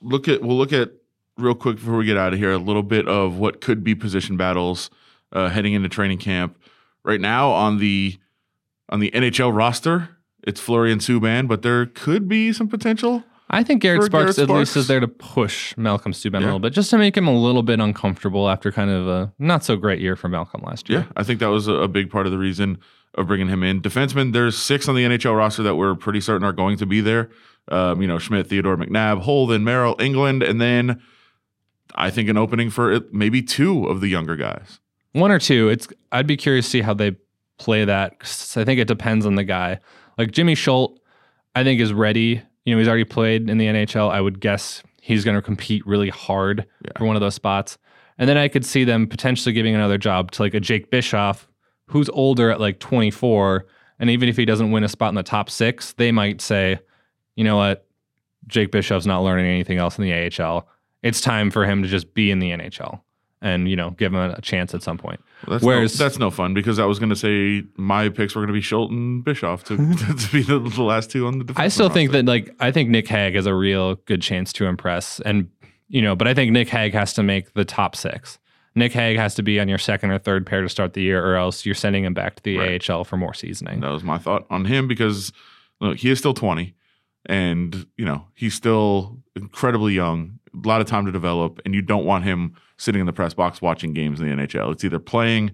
look 0.00 0.28
at 0.28 0.42
we'll 0.42 0.56
look 0.56 0.72
at 0.72 0.90
real 1.38 1.54
quick 1.54 1.76
before 1.76 1.96
we 1.96 2.06
get 2.06 2.16
out 2.16 2.32
of 2.32 2.38
here 2.38 2.52
a 2.52 2.58
little 2.58 2.82
bit 2.82 3.06
of 3.06 3.36
what 3.36 3.60
could 3.60 3.82
be 3.84 3.94
position 3.94 4.36
battles 4.36 4.90
uh, 5.32 5.48
heading 5.48 5.72
into 5.72 5.88
training 5.88 6.18
camp. 6.18 6.58
Right 7.04 7.20
now 7.20 7.50
on 7.50 7.78
the 7.78 8.18
on 8.88 9.00
the 9.00 9.10
NHL 9.12 9.54
roster, 9.56 10.16
it's 10.42 10.60
Fleury 10.60 10.92
and 10.92 11.00
Subban, 11.00 11.48
but 11.48 11.62
there 11.62 11.86
could 11.86 12.28
be 12.28 12.52
some 12.52 12.68
potential. 12.68 13.24
I 13.54 13.62
think 13.62 13.82
Garrett 13.82 14.04
Sparks 14.04 14.36
Garrett 14.36 14.50
at 14.50 14.56
least 14.56 14.76
is 14.76 14.86
there 14.88 15.00
to 15.00 15.08
push 15.08 15.76
Malcolm 15.76 16.12
Subban 16.12 16.40
Yeah. 16.40 16.46
a 16.46 16.46
little 16.46 16.58
bit, 16.58 16.72
just 16.72 16.88
to 16.90 16.98
make 16.98 17.16
him 17.16 17.26
a 17.28 17.38
little 17.38 17.62
bit 17.62 17.80
uncomfortable 17.80 18.48
after 18.48 18.72
kind 18.72 18.90
of 18.90 19.06
a 19.06 19.32
not 19.38 19.62
so 19.62 19.76
great 19.76 20.00
year 20.00 20.16
for 20.16 20.28
Malcolm 20.28 20.62
last 20.64 20.88
year. 20.88 21.00
Yeah, 21.00 21.06
I 21.16 21.22
think 21.22 21.40
that 21.40 21.48
was 21.50 21.68
a, 21.68 21.86
big 21.86 22.10
part 22.10 22.24
of 22.26 22.32
the 22.32 22.38
reason 22.38 22.78
of 23.14 23.26
bringing 23.26 23.48
him 23.48 23.62
in. 23.62 23.82
Defensemen, 23.82 24.32
there's 24.32 24.56
six 24.56 24.88
on 24.88 24.94
the 24.94 25.02
NHL 25.04 25.36
roster 25.36 25.62
that 25.64 25.76
we're 25.76 25.94
pretty 25.94 26.20
certain 26.22 26.44
are 26.46 26.52
going 26.52 26.78
to 26.78 26.86
be 26.86 27.02
there. 27.02 27.30
Um, 27.68 28.00
you 28.00 28.08
know, 28.08 28.18
Schmidt, 28.18 28.46
Theodore, 28.48 28.76
McNabb, 28.76 29.20
Holden, 29.20 29.62
Merrill, 29.64 29.96
Engelland, 29.98 30.48
and 30.48 30.58
then 30.60 31.00
I 31.94 32.08
think 32.10 32.30
an 32.30 32.38
opening 32.38 32.70
for 32.70 32.90
it, 32.90 33.12
maybe 33.12 33.42
two 33.42 33.84
of 33.86 34.00
the 34.00 34.08
younger 34.08 34.34
guys. 34.34 34.80
One 35.12 35.30
or 35.30 35.38
two. 35.38 35.68
It's 35.68 35.86
I'd 36.10 36.26
be 36.26 36.38
curious 36.38 36.64
to 36.64 36.70
see 36.70 36.80
how 36.80 36.94
they 36.94 37.16
play 37.58 37.84
that. 37.84 38.14
I 38.56 38.64
think 38.64 38.80
it 38.80 38.88
depends 38.88 39.26
on 39.26 39.34
the 39.34 39.44
guy. 39.44 39.78
Like 40.16 40.30
Jimmy 40.30 40.54
Schuldt, 40.54 40.98
I 41.54 41.64
think 41.64 41.80
is 41.82 41.92
ready. 41.92 42.42
You 42.64 42.74
know, 42.74 42.78
he's 42.78 42.88
already 42.88 43.04
played 43.04 43.48
in 43.50 43.58
the 43.58 43.66
NHL. 43.66 44.10
I 44.10 44.20
would 44.20 44.40
guess 44.40 44.82
he's 45.00 45.24
going 45.24 45.34
to 45.34 45.42
compete 45.42 45.86
really 45.86 46.10
hard 46.10 46.66
Yeah. 46.84 46.92
for 46.96 47.04
one 47.06 47.16
of 47.16 47.20
those 47.20 47.34
spots. 47.34 47.76
And 48.18 48.28
then 48.28 48.36
I 48.36 48.46
could 48.48 48.64
see 48.64 48.84
them 48.84 49.06
potentially 49.06 49.52
giving 49.52 49.74
another 49.74 49.98
job 49.98 50.30
to 50.32 50.42
like 50.42 50.54
a 50.54 50.60
Jake 50.60 50.90
Bischoff, 50.90 51.48
who's 51.88 52.08
older 52.10 52.50
at 52.50 52.60
like 52.60 52.78
24. 52.78 53.66
And 53.98 54.10
even 54.10 54.28
if 54.28 54.36
he 54.36 54.44
doesn't 54.44 54.70
win 54.70 54.84
a 54.84 54.88
spot 54.88 55.08
in 55.08 55.14
the 55.16 55.22
top 55.22 55.50
six, 55.50 55.92
they 55.94 56.12
might 56.12 56.40
say, 56.40 56.78
you 57.36 57.42
know 57.44 57.56
what, 57.56 57.86
Jake 58.46 58.70
Bischoff's 58.70 59.06
not 59.06 59.22
learning 59.22 59.46
anything 59.46 59.78
else 59.78 59.98
in 59.98 60.04
the 60.04 60.12
AHL. 60.12 60.68
It's 61.02 61.20
time 61.20 61.50
for 61.50 61.64
him 61.66 61.82
to 61.82 61.88
just 61.88 62.14
be 62.14 62.30
in 62.30 62.38
the 62.38 62.50
NHL 62.50 63.00
and 63.42 63.68
you 63.68 63.76
know 63.76 63.90
give 63.90 64.14
him 64.14 64.18
a 64.20 64.40
chance 64.40 64.74
at 64.74 64.82
some 64.82 64.96
point. 64.96 65.20
Well, 65.46 65.54
that's 65.56 65.64
Whereas- 65.64 65.98
no, 65.98 66.04
that's 66.04 66.18
no 66.18 66.30
fun 66.30 66.54
because 66.54 66.78
I 66.78 66.86
was 66.86 66.98
going 66.98 67.10
to 67.10 67.16
say 67.16 67.64
my 67.76 68.08
picks 68.08 68.34
were 68.34 68.40
going 68.40 68.48
to 68.48 68.52
be 68.54 68.62
Schuldt 68.62 68.90
and 68.90 69.22
Bischoff 69.24 69.64
to, 69.64 69.76
to 69.76 70.28
be 70.32 70.42
the, 70.42 70.58
the 70.60 70.82
last 70.82 71.10
two 71.10 71.26
on 71.26 71.38
the. 71.38 71.44
Defense. 71.44 71.62
I 71.64 71.68
still 71.68 71.88
think 71.90 72.10
roster. 72.10 72.22
that 72.22 72.30
like 72.30 72.54
I 72.60 72.70
think 72.70 72.88
Nic 72.88 73.06
Hague 73.08 73.34
has 73.34 73.44
a 73.46 73.54
real 73.54 73.96
good 74.06 74.22
chance 74.22 74.52
to 74.54 74.66
impress, 74.66 75.20
and 75.20 75.50
you 75.88 76.00
know, 76.00 76.16
but 76.16 76.26
I 76.28 76.32
think 76.34 76.52
Nic 76.52 76.68
Hague 76.70 76.94
has 76.94 77.12
to 77.14 77.22
make 77.22 77.52
the 77.54 77.64
top 77.66 77.96
six. 77.96 78.38
Nic 78.74 78.92
Hague 78.92 79.18
has 79.18 79.34
to 79.34 79.42
be 79.42 79.60
on 79.60 79.68
your 79.68 79.76
second 79.76 80.12
or 80.12 80.18
third 80.18 80.46
pair 80.46 80.62
to 80.62 80.68
start 80.70 80.94
the 80.94 81.02
year, 81.02 81.22
or 81.22 81.36
else 81.36 81.66
you're 81.66 81.74
sending 81.74 82.04
him 82.04 82.14
back 82.14 82.36
to 82.36 82.42
the 82.42 82.56
Right. 82.56 82.88
AHL 82.90 83.04
for 83.04 83.18
more 83.18 83.34
seasoning. 83.34 83.80
that 83.80 83.90
was 83.90 84.02
my 84.02 84.16
thought 84.16 84.46
on 84.48 84.64
him 84.64 84.88
because 84.88 85.30
look, 85.80 85.98
he 85.98 86.10
is 86.10 86.18
still 86.18 86.32
20 86.32 86.74
and 87.26 87.86
you 87.96 88.04
know 88.04 88.26
he's 88.34 88.54
still 88.54 89.18
incredibly 89.36 89.92
young 89.94 90.38
a 90.54 90.68
lot 90.68 90.80
of 90.80 90.86
time 90.86 91.06
to 91.06 91.12
develop 91.12 91.60
and 91.64 91.74
you 91.74 91.82
don't 91.82 92.04
want 92.04 92.24
him 92.24 92.54
sitting 92.76 93.00
in 93.00 93.06
the 93.06 93.12
press 93.12 93.34
box 93.34 93.62
watching 93.62 93.92
games 93.92 94.20
in 94.20 94.26
the 94.28 94.34
nhl 94.46 94.72
it's 94.72 94.84
either 94.84 94.98
playing 94.98 95.50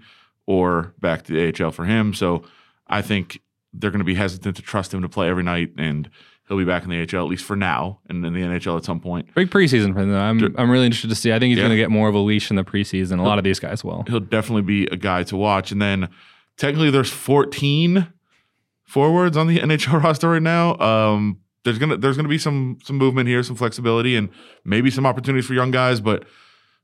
or 0.46 0.94
back 1.00 1.22
to 1.24 1.32
the 1.32 1.64
ahl 1.64 1.70
for 1.70 1.84
him 1.84 2.12
so 2.14 2.42
i 2.88 3.00
think 3.02 3.40
they're 3.74 3.90
going 3.90 3.98
to 4.00 4.04
be 4.04 4.14
hesitant 4.14 4.56
to 4.56 4.62
trust 4.62 4.92
him 4.94 5.02
to 5.02 5.08
play 5.08 5.28
every 5.28 5.42
night 5.42 5.70
and 5.78 6.08
he'll 6.48 6.56
be 6.58 6.64
back 6.64 6.82
in 6.84 6.88
the 6.90 7.00
ahl 7.00 7.24
at 7.24 7.30
least 7.30 7.44
for 7.44 7.54
now 7.56 8.00
and 8.08 8.24
in 8.24 8.32
the 8.32 8.40
nhl 8.40 8.76
at 8.78 8.84
some 8.84 8.98
point 8.98 9.32
Big 9.34 9.50
preseason 9.50 9.92
for 9.92 10.00
him. 10.00 10.14
I'm 10.14 10.54
I'm 10.58 10.70
really 10.70 10.86
interested 10.86 11.08
to 11.10 11.14
see. 11.14 11.32
I 11.32 11.38
think 11.38 11.50
he's 11.50 11.58
Yeah. 11.58 11.64
going 11.64 11.76
to 11.76 11.82
get 11.82 11.90
more 11.90 12.08
of 12.08 12.14
a 12.14 12.18
leash 12.18 12.50
in 12.50 12.56
the 12.56 12.64
preseason. 12.64 13.18
A 13.18 13.22
lot 13.22 13.36
of 13.38 13.44
these 13.44 13.60
guys 13.60 13.84
will. 13.84 14.04
he'll 14.08 14.18
definitely 14.20 14.62
be 14.62 14.86
a 14.86 14.96
guy 14.96 15.22
to 15.24 15.36
watch. 15.36 15.70
And 15.70 15.80
then 15.82 16.08
technically 16.56 16.90
there's 16.90 17.10
14 17.10 18.08
forwards 18.84 19.36
on 19.36 19.46
the 19.46 19.58
NHL 19.58 20.02
roster 20.02 20.30
right 20.30 20.42
now. 20.42 20.76
Um, 20.78 21.40
there's 21.64 21.78
gonna 21.78 21.96
there's 21.96 22.16
gonna 22.16 22.28
be 22.28 22.38
some 22.38 22.78
some 22.82 22.96
movement 22.96 23.28
here, 23.28 23.42
some 23.42 23.56
flexibility, 23.56 24.16
and 24.16 24.28
maybe 24.64 24.90
some 24.90 25.06
opportunities 25.06 25.46
for 25.46 25.54
young 25.54 25.70
guys. 25.70 26.00
But 26.00 26.24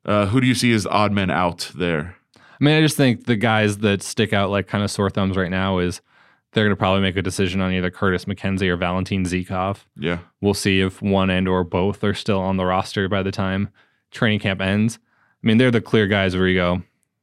uh, 0.04 0.26
who 0.26 0.40
do 0.40 0.46
you 0.46 0.54
see 0.54 0.72
as 0.72 0.87
odd 0.87 1.12
men 1.12 1.30
out 1.30 1.70
there? 1.76 2.16
I 2.37 2.64
mean, 2.64 2.76
I 2.76 2.80
just 2.80 2.96
think 2.96 3.26
the 3.26 3.37
guys 3.37 3.78
that 3.78 4.02
stick 4.02 4.32
out 4.32 4.50
like 4.50 4.66
kind 4.68 4.84
of 4.84 4.90
sore 4.90 5.10
thumbs 5.10 5.37
right 5.37 5.50
now 5.50 5.78
is 5.78 6.00
they're 6.52 6.64
going 6.64 6.70
to 6.70 6.76
probably 6.76 7.02
make 7.02 7.16
a 7.16 7.22
decision 7.22 7.60
on 7.60 7.72
either 7.72 7.90
Curtis 7.90 8.26
McKenzie 8.26 8.68
or 8.68 8.76
Valentin 8.76 9.24
Zykov. 9.24 9.78
Yeah, 9.96 10.18
We'll 10.40 10.54
see 10.54 10.80
if 10.80 11.02
one 11.02 11.30
and 11.30 11.48
or 11.48 11.64
both 11.64 12.04
are 12.04 12.14
still 12.14 12.38
on 12.38 12.56
the 12.56 12.64
roster 12.64 13.08
by 13.08 13.22
the 13.22 13.32
time 13.32 13.70
training 14.12 14.38
camp 14.38 14.60
ends. 14.60 14.98
I 15.42 15.46
mean, 15.46 15.58
they're 15.58 15.72
the 15.72 15.80
clear 15.80 16.06
guys 16.06 16.37
where 16.37 16.46
you 16.46 16.54
go, 16.58 16.82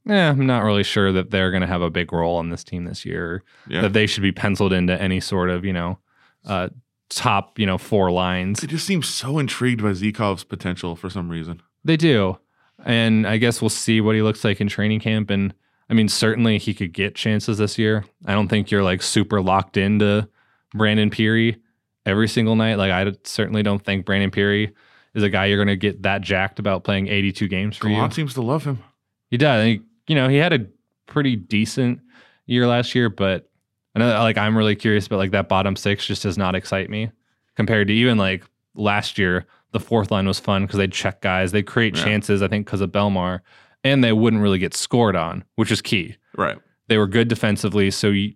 eh, 0.10 0.30
I'm 0.30 0.46
not 0.46 0.64
really 0.64 0.84
sure 0.84 1.14
that 1.14 1.32
they're 1.32 1.50
going 1.50 1.62
to 1.62 1.68
have 1.68 1.82
a 1.82 1.90
big 1.90 2.12
role 2.12 2.36
on 2.38 2.50
this 2.50 2.64
team 2.64 2.84
this 2.84 3.06
year. 3.06 3.44
Yeah. 3.68 3.82
That 3.82 3.94
they 3.94 4.06
should 4.06 4.24
be 4.24 4.34
penciled 4.34 4.74
into 4.74 5.02
any 5.02 5.22
sort 5.22 5.50
of 5.50 5.64
you 5.64 5.74
know 5.74 5.98
uh, 6.46 6.70
top 7.12 7.60
you 7.60 7.66
know 7.66 7.78
four 7.78 8.12
lines. 8.12 8.62
They 8.62 8.68
just 8.68 8.86
seem 8.86 9.04
so 9.04 9.38
intrigued 9.38 9.82
by 9.82 9.90
Zykov's 9.90 10.44
potential 10.44 10.96
for 10.96 11.10
some 11.10 11.30
reason. 11.30 11.62
They 11.84 11.98
do. 11.98 12.38
And 12.84 13.28
I 13.28 13.38
guess 13.38 13.62
we'll 13.62 13.70
see 13.70 14.02
what 14.02 14.16
he 14.16 14.22
looks 14.22 14.44
like 14.44 14.60
in 14.60 14.68
training 14.68 15.02
camp. 15.02 15.30
And 15.30 15.54
I 15.90 15.94
mean, 15.94 16.08
certainly 16.08 16.58
he 16.58 16.74
could 16.74 16.94
get 16.94 17.16
chances 17.16 17.58
this 17.58 17.78
year. 17.78 18.06
I 18.26 18.34
don't 18.34 18.48
think 18.48 18.72
you're 18.72 18.84
like 18.84 19.02
super 19.02 19.42
locked 19.42 19.78
into 19.78 20.28
Brandon 20.74 21.10
Pirri 21.10 21.60
every 22.06 22.28
single 22.28 22.56
night. 22.56 22.76
Like, 22.76 22.92
I 22.92 23.12
certainly 23.24 23.62
don't 23.62 23.84
think 23.84 24.06
Brandon 24.06 24.32
Pirri 24.32 24.74
is 25.14 25.22
a 25.22 25.30
guy 25.30 25.46
you're 25.46 25.58
going 25.58 25.68
to 25.68 25.76
get 25.76 26.04
that 26.04 26.22
jacked 26.22 26.60
about 26.60 26.84
playing 26.84 27.08
82 27.08 27.48
games 27.48 27.78
for 27.78 27.88
you. 27.88 27.96
Gallant 27.96 28.14
seems 28.14 28.34
to 28.36 28.42
love 28.42 28.64
him. 28.64 28.82
He 29.30 29.38
does. 29.38 29.66
He, 29.66 29.82
you 30.08 30.16
know, 30.16 30.28
he 30.28 30.38
had 30.38 30.54
a 30.54 30.66
pretty 31.06 31.36
decent 31.36 32.00
year 32.46 32.66
last 32.66 32.96
year, 32.96 33.10
but 33.10 33.51
I 33.96 34.00
know, 34.00 34.08
like, 34.22 34.38
I'm 34.38 34.58
really 34.58 34.76
curious 34.76 35.08
about 35.08 35.18
like 35.20 35.32
that 35.32 35.50
bottom 35.50 35.76
six 35.76 36.06
just 36.06 36.24
does 36.24 36.38
not 36.38 36.56
excite 36.56 36.90
me 36.90 37.12
compared 37.56 37.88
to 37.90 37.94
even 37.94 38.18
like 38.18 38.44
last 38.76 39.18
year. 39.18 39.46
The 39.74 39.80
fourth 39.80 40.12
line 40.12 40.28
was 40.28 40.40
fun 40.40 40.64
because 40.66 40.78
they'd 40.78 40.92
check 40.92 41.22
guys, 41.22 41.52
they'd 41.52 41.64
create 41.66 41.96
Yeah. 41.98 42.04
chances, 42.04 42.42
I 42.42 42.48
think, 42.48 42.66
because 42.66 42.82
of 42.82 42.92
Bellemare, 42.92 43.40
and 43.84 44.04
they 44.04 44.12
wouldn't 44.14 44.42
really 44.42 44.60
get 44.60 44.74
scored 44.74 45.16
on, 45.16 45.44
which 45.56 45.72
is 45.72 45.82
key. 45.82 46.16
Right. 46.38 46.58
They 46.88 46.98
were 46.98 47.08
good 47.08 47.28
defensively, 47.30 47.90
so 47.92 48.08
you, 48.10 48.34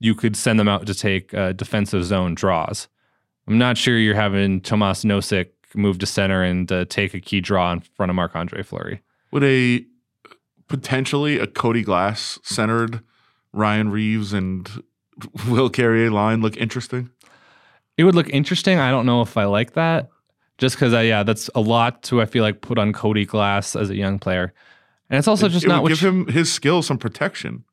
you 0.00 0.14
could 0.14 0.36
send 0.36 0.58
them 0.60 0.68
out 0.68 0.86
to 0.86 0.94
take 0.94 1.32
uh, 1.32 1.52
defensive 1.52 2.04
zone 2.04 2.34
draws. 2.34 2.88
I'm 3.48 3.56
not 3.58 3.76
sure 3.78 3.96
you're 3.98 4.14
having 4.14 4.60
Tomas 4.60 5.04
Nosek 5.04 5.48
move 5.74 5.98
to 6.00 6.06
center 6.06 6.42
and 6.42 6.70
uh, 6.70 6.84
take 6.86 7.14
a 7.14 7.20
key 7.20 7.40
draw 7.40 7.72
in 7.72 7.80
front 7.80 8.10
of 8.10 8.16
Marc 8.16 8.36
Andre 8.36 8.62
Fleury. 8.62 9.00
Would 9.32 9.44
a 9.44 9.84
potentially 10.68 11.38
a 11.38 11.46
Cody 11.46 11.82
Glass 11.82 12.38
centered 12.42 13.00
Ryan 13.52 13.90
Reaves 13.90 14.32
and 14.32 14.68
Will 15.48 15.70
Carrier 15.70 16.10
line 16.10 16.40
look 16.40 16.56
interesting? 16.56 17.10
It 17.96 18.04
would 18.04 18.14
look 18.14 18.28
interesting. 18.28 18.78
I 18.78 18.90
don't 18.90 19.06
know 19.06 19.22
if 19.22 19.36
I 19.36 19.44
like 19.44 19.74
that, 19.74 20.10
just 20.58 20.76
because, 20.76 20.92
yeah, 20.92 21.22
that's 21.22 21.48
a 21.54 21.60
lot 21.60 22.02
to 22.04 22.20
I 22.20 22.26
feel 22.26 22.42
like 22.42 22.60
put 22.60 22.78
on 22.78 22.92
Cody 22.92 23.24
Glass 23.24 23.76
as 23.76 23.90
a 23.90 23.96
young 23.96 24.18
player, 24.18 24.52
and 25.08 25.18
it's 25.18 25.28
also 25.28 25.48
just 25.48 25.64
it 25.64 25.68
not 25.68 25.82
would 25.82 25.90
give 25.90 26.02
you, 26.02 26.08
him 26.08 26.26
his 26.26 26.52
skills 26.52 26.86
some 26.86 26.98
protection. 26.98 27.64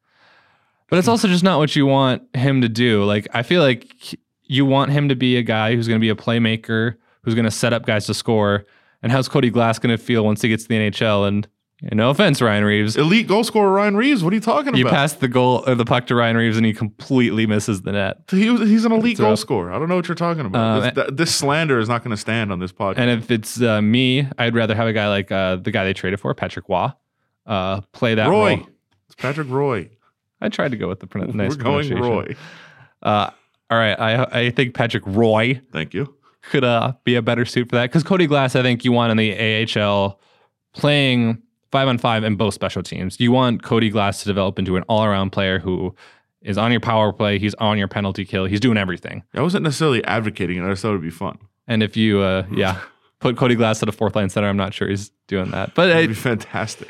but 0.90 1.00
it's 1.00 1.08
also 1.08 1.28
just 1.28 1.44
not 1.44 1.58
what 1.58 1.76
you 1.76 1.86
want 1.86 2.24
him 2.36 2.62
to 2.62 2.70
do. 2.70 3.04
Like 3.04 3.28
I 3.34 3.42
feel 3.44 3.62
like 3.62 4.20
you 4.44 4.66
want 4.66 4.92
him 4.92 5.08
to 5.10 5.16
be 5.16 5.38
a 5.38 5.42
guy 5.42 5.76
who's 5.76 5.88
going 5.88 6.00
to 6.00 6.02
be 6.02 6.10
a 6.10 6.16
playmaker, 6.16 6.96
who's 7.24 7.34
going 7.34 7.46
to 7.46 7.52
set 7.52 7.72
up 7.74 7.86
guys 7.86 8.06
to 8.08 8.14
score. 8.14 8.66
And 9.02 9.12
how's 9.12 9.30
Cody 9.30 9.50
Glass 9.50 9.80
going 9.80 9.98
to 9.98 10.04
feel 10.04 10.26
once 10.26 10.42
he 10.42 10.50
gets 10.50 10.64
to 10.64 10.70
the 10.70 10.76
NHL? 10.76 11.28
And 11.28 11.48
no 11.92 12.10
offense, 12.12 12.42
Ryan 12.42 12.64
Reaves, 12.64 12.96
Elite 12.96 13.28
goal 13.28 13.44
scorer 13.44 13.72
Ryan 13.72 13.96
Reaves. 13.98 14.24
What 14.24 14.34
are 14.34 14.36
you 14.36 14.42
talking 14.42 14.76
you 14.76 14.84
about? 14.86 14.94
pass 14.94 15.14
the 15.14 15.28
goal 15.28 15.64
or 15.66 15.74
the 15.76 15.86
puck 15.86 16.06
to 16.08 16.16
Ryan 16.16 16.38
Reaves 16.38 16.56
and 16.58 16.66
he 16.66 16.74
completely 16.74 17.46
misses 17.48 17.82
the 17.82 17.92
net. 17.92 18.18
He 18.30 18.50
was, 18.50 18.62
he's 18.70 18.86
an 18.86 18.92
elite 18.92 19.18
goal 19.18 19.36
scorer. 19.36 19.72
I 19.72 19.80
don't 19.80 19.90
know 19.90 19.96
what 19.96 20.08
you're 20.08 20.14
talking 20.16 20.46
about. 20.46 20.60
Uh, 20.60 20.80
this, 20.82 20.94
that- 20.94 21.18
this 21.18 21.36
slander 21.36 21.80
is 21.80 21.90
not 21.90 22.04
going 22.04 22.12
to 22.12 22.22
stand 22.22 22.52
on 22.52 22.60
this 22.60 22.72
podcast. 22.72 22.98
And 22.98 23.10
if 23.10 23.32
it's 23.32 23.60
uh, 23.62 23.82
me, 23.82 24.28
I'd 24.38 24.54
rather 24.54 24.76
have 24.76 24.88
a 24.88 24.94
guy 24.94 25.08
like 25.10 25.32
uh, 25.32 25.56
the 25.56 25.72
guy 25.72 25.84
they 25.86 25.94
traded 25.94 26.20
for, 26.20 26.34
Patrick 26.36 26.70
Waugh, 26.70 26.94
uh, 27.48 27.82
play 27.94 28.14
that 28.16 28.30
Roy, 28.30 28.58
role. 28.58 28.68
it's 29.08 29.16
Patrick 29.16 29.50
Roy. 29.50 29.90
I 30.40 30.50
tried 30.50 30.72
to 30.72 30.78
go 30.78 30.88
with 30.88 31.00
the 31.00 31.08
pron- 31.08 31.32
nice 31.36 31.56
We're 31.58 31.64
going. 31.64 31.94
Roy. 31.96 32.36
Uh, 33.02 33.30
all 33.72 33.78
right, 33.78 34.00
I 34.00 34.24
I 34.46 34.50
think 34.52 34.76
Patrick 34.76 35.04
Roy 35.08 35.62
Thank 35.72 35.94
you. 35.94 36.14
could 36.44 36.64
uh, 36.64 36.94
be 37.04 37.16
a 37.16 37.22
better 37.22 37.46
suit 37.46 37.70
for 37.70 37.76
that 37.78 37.84
because 37.90 38.04
Cody 38.04 38.28
Glass, 38.28 38.56
I 38.56 38.62
think 38.62 38.84
you 38.86 38.92
want 38.92 39.12
in 39.12 39.18
the 39.18 39.66
AHL 39.80 40.20
playing 40.74 41.42
five 41.72 41.88
on 41.88 41.98
five 41.98 42.24
and 42.24 42.38
both 42.38 42.54
special 42.54 42.84
teams. 42.84 43.20
You 43.20 43.32
want 43.32 43.64
Cody 43.64 43.90
Glass 43.90 44.22
to 44.22 44.26
develop 44.28 44.60
into 44.60 44.76
an 44.78 44.84
all 44.90 45.04
around 45.04 45.32
player 45.32 45.60
who 45.60 45.96
is 46.42 46.58
on 46.58 46.72
your 46.72 46.80
power 46.82 47.14
play, 47.14 47.38
he's 47.40 47.54
on 47.56 47.78
your 47.78 47.88
penalty 47.88 48.26
kill, 48.26 48.46
he's 48.46 48.60
doing 48.60 48.78
everything. 48.78 49.24
I 49.34 49.42
wasn't 49.42 49.64
necessarily 49.64 50.04
advocating 50.06 50.58
it. 50.58 50.66
I 50.66 50.70
just 50.72 50.82
thought 50.82 50.90
it'd 50.90 51.02
be 51.02 51.10
fun. 51.10 51.38
And 51.68 51.84
if 51.84 51.96
you, 51.96 52.20
uh, 52.20 52.46
yeah, 52.52 52.82
put 53.20 53.38
Cody 53.38 53.56
Glass 53.56 53.82
at 53.84 53.90
a 53.90 53.92
fourth 53.92 54.16
line 54.16 54.30
center, 54.30 54.48
I'm 54.50 54.58
not 54.58 54.74
sure 54.74 54.88
he's 54.90 55.12
doing 55.28 55.52
that, 55.52 55.74
but 55.76 55.90
It'd 55.90 56.10
be 56.10 56.14
fantastic. 56.16 56.90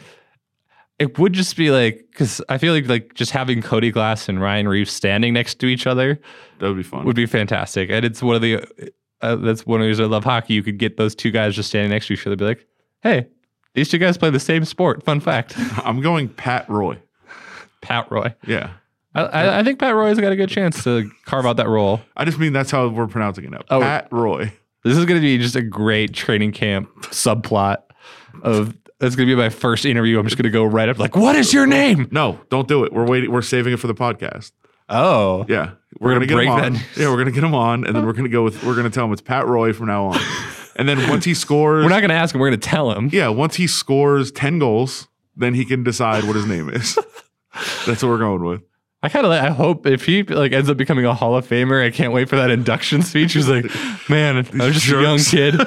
it 1.00 1.18
would 1.20 1.34
just 1.34 1.56
be 1.58 1.70
like 1.72 2.06
because 2.12 2.42
I 2.50 2.58
feel 2.58 2.74
like 2.74 2.88
like 2.88 3.14
just 3.14 3.32
having 3.32 3.62
Cody 3.62 3.92
Glass 3.92 4.30
and 4.30 4.42
Ryan 4.42 4.68
Reaves 4.68 4.92
standing 4.92 5.34
next 5.34 5.56
to 5.60 5.66
each 5.68 5.86
other 5.86 6.20
That 6.60 6.68
would 6.70 6.78
be 6.78 6.84
fun. 6.84 7.06
would 7.06 7.16
be 7.16 7.26
fantastic. 7.26 7.90
And 7.92 8.06
it's 8.06 8.24
one 8.24 8.36
of 8.36 8.42
the 8.42 8.64
uh, 9.22 9.36
that's 9.36 9.66
one 9.68 9.82
of 9.82 9.84
the 9.84 9.90
reasons 9.90 10.08
I 10.08 10.12
love 10.12 10.24
hockey. 10.24 10.54
You 10.56 10.64
could 10.64 10.78
get 10.80 10.98
those 10.98 11.14
two 11.14 11.30
guys 11.30 11.56
just 11.56 11.70
standing 11.70 11.92
next 11.92 12.08
to 12.08 12.14
each 12.14 12.26
other, 12.26 12.36
be 12.36 12.46
like, 12.46 12.66
"Hey, 13.04 13.28
these 13.74 13.90
two 13.90 13.98
guys 13.98 14.18
play 14.18 14.30
the 14.30 14.40
same 14.40 14.66
sport." 14.66 15.04
Fun 15.04 15.20
fact: 15.20 15.56
I'm 15.84 16.02
going 16.02 16.30
Pat 16.30 16.70
Roy. 16.70 16.98
Pat 17.82 18.12
Roy. 18.12 18.34
Yeah. 18.48 18.72
I, 19.14 19.22
I, 19.24 19.60
I 19.60 19.64
think 19.64 19.80
Pat 19.80 19.94
Roy's 19.94 20.18
got 20.20 20.32
a 20.32 20.36
good 20.38 20.50
chance 20.50 20.84
to 20.86 21.10
carve 21.26 21.46
out 21.46 21.58
that 21.58 21.68
role. 21.68 22.00
I 22.16 22.24
just 22.24 22.40
mean 22.40 22.54
that's 22.54 22.72
how 22.72 22.88
we're 22.88 23.08
pronouncing 23.08 23.44
it 23.44 23.50
now. 23.52 23.62
Oh. 23.70 23.82
Pat 23.82 24.08
Roy. 24.12 24.54
This 24.84 24.98
is 24.98 25.06
going 25.06 25.20
to 25.20 25.22
be 25.22 25.38
just 25.38 25.56
a 25.56 25.62
great 25.62 26.14
training 26.14 26.54
camp 26.54 26.90
subplot 27.08 27.80
of. 28.42 28.76
That's 29.00 29.16
going 29.16 29.28
to 29.28 29.36
be 29.36 29.42
my 29.42 29.50
first 29.50 29.84
interview. 29.86 30.20
I'm 30.20 30.26
just 30.26 30.38
going 30.38 30.44
to 30.44 30.52
go 30.52 30.64
right 30.64 30.88
up 30.88 31.00
like, 31.00 31.16
"What 31.16 31.36
is 31.36 31.52
your 31.52 31.66
name?" 31.66 32.08
No, 32.12 32.40
don't 32.50 32.68
do 32.68 32.84
it. 32.84 32.94
We're 32.94 33.06
waiting. 33.08 33.32
We're 33.32 33.42
saving 33.42 33.74
it 33.74 33.78
for 33.78 33.88
the 33.88 33.96
podcast. 33.96 34.52
Oh, 34.88 35.46
Yeah, 35.50 35.72
We're 36.00 36.14
gonna 36.14 36.26
get 36.28 36.36
break 36.36 36.48
him 36.48 36.54
on. 36.54 36.74
that. 36.74 36.84
Yeah, 36.98 37.10
we're 37.10 37.18
gonna 37.18 37.32
get 37.32 37.44
him 37.44 37.56
on, 37.56 37.86
and 37.86 37.96
then 37.96 38.06
we're 38.06 38.14
gonna 38.14 38.30
go 38.30 38.44
with. 38.44 38.64
We're 38.64 38.76
gonna 38.76 38.90
tell 38.92 39.06
him 39.06 39.14
it's 39.14 39.22
Pat 39.22 39.48
Roy 39.48 39.74
from 39.74 39.88
now 39.88 40.06
on. 40.08 40.20
And 40.76 40.88
then 40.88 41.10
once 41.10 41.26
he 41.26 41.34
scores, 41.34 41.84
we're 41.84 41.90
not 41.90 42.00
going 42.00 42.10
to 42.10 42.16
ask 42.16 42.34
him. 42.34 42.42
We're 42.42 42.50
going 42.50 42.60
to 42.60 42.70
tell 42.70 42.92
him. 42.92 43.10
yeah, 43.12 43.28
once 43.30 43.56
he 43.56 43.68
scores 43.68 44.32
ten 44.32 44.60
goals, 44.60 45.08
then 45.36 45.54
he 45.54 45.66
can 45.66 45.84
decide 45.84 46.24
what 46.24 46.36
his 46.36 46.46
name 46.46 46.70
is. 46.70 46.96
That's 47.86 48.02
what 48.02 48.10
we're 48.10 48.18
going 48.18 48.44
with. 48.44 48.62
I 49.04 49.10
kind 49.10 49.26
of 49.26 49.32
I 49.32 49.50
hope 49.50 49.88
if 49.88 50.06
he 50.06 50.22
like 50.24 50.52
ends 50.52 50.70
up 50.70 50.78
becoming 50.78 51.06
a 51.06 51.14
Hall 51.14 51.36
of 51.36 51.48
Famer, 51.48 51.84
I 51.84 51.90
can't 51.90 52.14
wait 52.14 52.30
for 52.30 52.36
that 52.36 52.52
induction 52.52 53.02
speech. 53.02 53.34
He's 53.34 53.50
like, 53.50 53.66
man, 54.10 54.38
I 54.62 54.66
was 54.66 54.76
just 54.76 54.90
a 54.90 55.02
young 55.02 55.18
kid, 55.18 55.60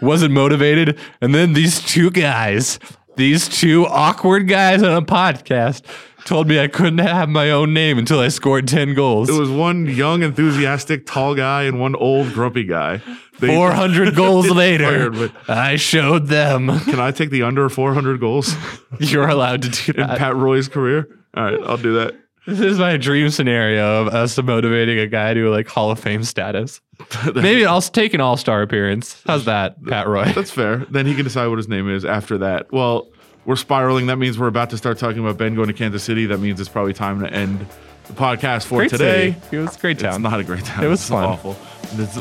wasn't 0.00 0.32
motivated, 0.32 0.98
and 1.20 1.34
then 1.34 1.52
these 1.52 1.82
two 1.82 2.10
guys, 2.10 2.78
these 3.16 3.48
two 3.48 3.86
awkward 3.86 4.46
guys 4.46 4.84
on 4.84 4.92
a 4.92 5.02
podcast, 5.02 5.82
told 6.26 6.46
me 6.48 6.60
I 6.60 6.68
couldn't 6.68 6.98
have 6.98 7.28
my 7.30 7.50
own 7.50 7.72
name 7.72 7.96
until 7.98 8.20
I 8.20 8.28
scored 8.28 8.68
ten 8.68 8.92
goals. 8.92 9.30
It 9.30 9.38
was 9.38 9.48
one 9.50 9.86
young, 9.86 10.22
enthusiastic, 10.22 11.06
tall 11.06 11.34
guy 11.34 11.62
and 11.62 11.80
one 11.80 11.94
old, 11.94 12.32
grumpy 12.34 12.64
guy. 12.64 13.00
They- 13.38 13.48
Four 13.54 13.72
hundred 13.72 14.14
goals 14.14 14.48
later, 14.50 15.12
Fired, 15.12 15.32
I 15.48 15.76
showed 15.76 16.26
them 16.26 16.68
Can 16.80 17.00
I 17.00 17.10
take 17.10 17.30
the 17.30 17.42
under 17.42 17.68
400 17.68 18.18
goals 18.20 18.54
you're 18.98 19.28
allowed 19.28 19.62
to 19.62 19.68
do 19.70 19.92
in 20.00 20.06
that. 20.06 20.18
Pat 20.18 20.34
Roy's 20.36 20.68
career? 20.68 21.08
All 21.34 21.44
right, 21.44 21.60
I'll 21.64 21.76
do 21.76 21.94
that. 21.94 22.14
This 22.46 22.60
is 22.60 22.78
my 22.78 22.96
dream 22.96 23.28
scenario 23.30 24.02
of 24.02 24.14
us 24.14 24.40
motivating 24.40 24.98
a 25.00 25.06
guy 25.08 25.34
to 25.34 25.50
like 25.50 25.66
Hall 25.68 25.90
of 25.90 25.98
Fame 25.98 26.22
status. 26.22 26.80
Maybe 27.34 27.66
I'll 27.66 27.82
take 27.82 28.14
an 28.14 28.20
All 28.20 28.36
Star 28.36 28.62
appearance. 28.62 29.20
How's 29.26 29.44
that, 29.46 29.84
Pat 29.84 30.06
Roy? 30.06 30.32
That's 30.32 30.50
fair. 30.52 30.86
Then 30.88 31.06
he 31.06 31.14
can 31.14 31.24
decide 31.24 31.48
what 31.48 31.58
his 31.58 31.68
name 31.68 31.90
is 31.90 32.04
after 32.04 32.38
that. 32.38 32.72
Well, 32.72 33.08
we're 33.46 33.56
spiraling. 33.56 34.06
That 34.06 34.16
means 34.16 34.38
we're 34.38 34.48
about 34.48 34.70
to 34.70 34.76
start 34.76 34.98
talking 34.98 35.20
about 35.20 35.38
Ben 35.38 35.54
going 35.54 35.68
to 35.68 35.72
Kansas 35.74 36.02
City. 36.02 36.26
That 36.26 36.38
means 36.38 36.60
it's 36.60 36.68
probably 36.68 36.92
time 36.92 37.20
to 37.20 37.32
end 37.32 37.64
the 38.08 38.12
podcast 38.12 38.66
for 38.66 38.78
Great 38.80 38.90
today. 38.90 39.32
city. 39.40 39.56
It 39.56 39.60
was 39.60 39.76
a 39.76 39.80
great 39.80 39.98
time. 39.98 40.10
It's 40.10 40.18
not 40.20 40.38
a 40.40 40.44
great 40.44 40.64
time. 40.64 40.84
It 40.84 40.88
was 40.88 41.00
It's 41.00 41.08
fun. 41.08 41.24
awful. 41.24 41.56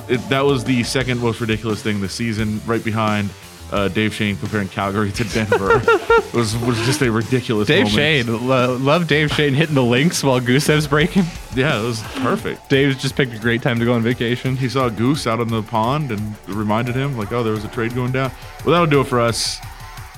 It- 0.08 0.30
that 0.30 0.46
was 0.46 0.64
the 0.64 0.84
second 0.84 1.20
most 1.20 1.42
ridiculous 1.42 1.82
thing 1.84 2.00
this 2.02 2.14
season, 2.14 2.62
right 2.66 2.84
behind 2.84 3.30
uh, 3.72 3.88
Dave 3.88 4.14
Schoen 4.14 4.36
comparing 4.38 4.68
Calgary 4.68 5.12
to 5.12 5.24
Denver. 5.24 5.82
it 5.88 6.34
was 6.36 6.56
was 6.58 6.78
just 6.86 7.02
a 7.02 7.12
ridiculous. 7.12 7.68
Dave 7.68 7.92
moment. 7.92 8.28
Schoen. 8.28 8.48
Lo- 8.48 8.78
love 8.78 9.08
Dave 9.08 9.32
Schoen 9.32 9.56
hitting 9.56 9.74
the 9.74 9.84
links 9.84 10.24
while 10.24 10.40
Gusev's 10.40 10.88
breaking. 10.88 11.24
Yeah, 11.56 11.80
it 11.82 11.84
was 11.84 12.02
perfect. 12.18 12.70
Dave's 12.70 13.02
just 13.02 13.16
picked 13.16 13.34
a 13.34 13.40
great 13.40 13.64
time 13.64 13.80
to 13.80 13.86
go 13.86 13.94
on 13.94 14.04
vacation. 14.04 14.56
He 14.56 14.70
saw 14.70 14.86
a 14.86 14.92
goose 14.92 15.26
out 15.26 15.40
in 15.40 15.48
the 15.48 15.64
pond 15.64 16.12
and 16.12 16.36
reminded 16.48 16.94
him, 16.96 17.18
like, 17.18 17.32
oh, 17.32 17.42
there 17.44 17.54
was 17.54 17.64
a 17.64 17.68
trade 17.70 17.96
going 17.96 18.12
down. 18.12 18.30
Well, 18.64 18.74
that'll 18.74 18.86
do 18.88 19.02
it 19.02 19.08
for 19.08 19.20
us. 19.20 19.60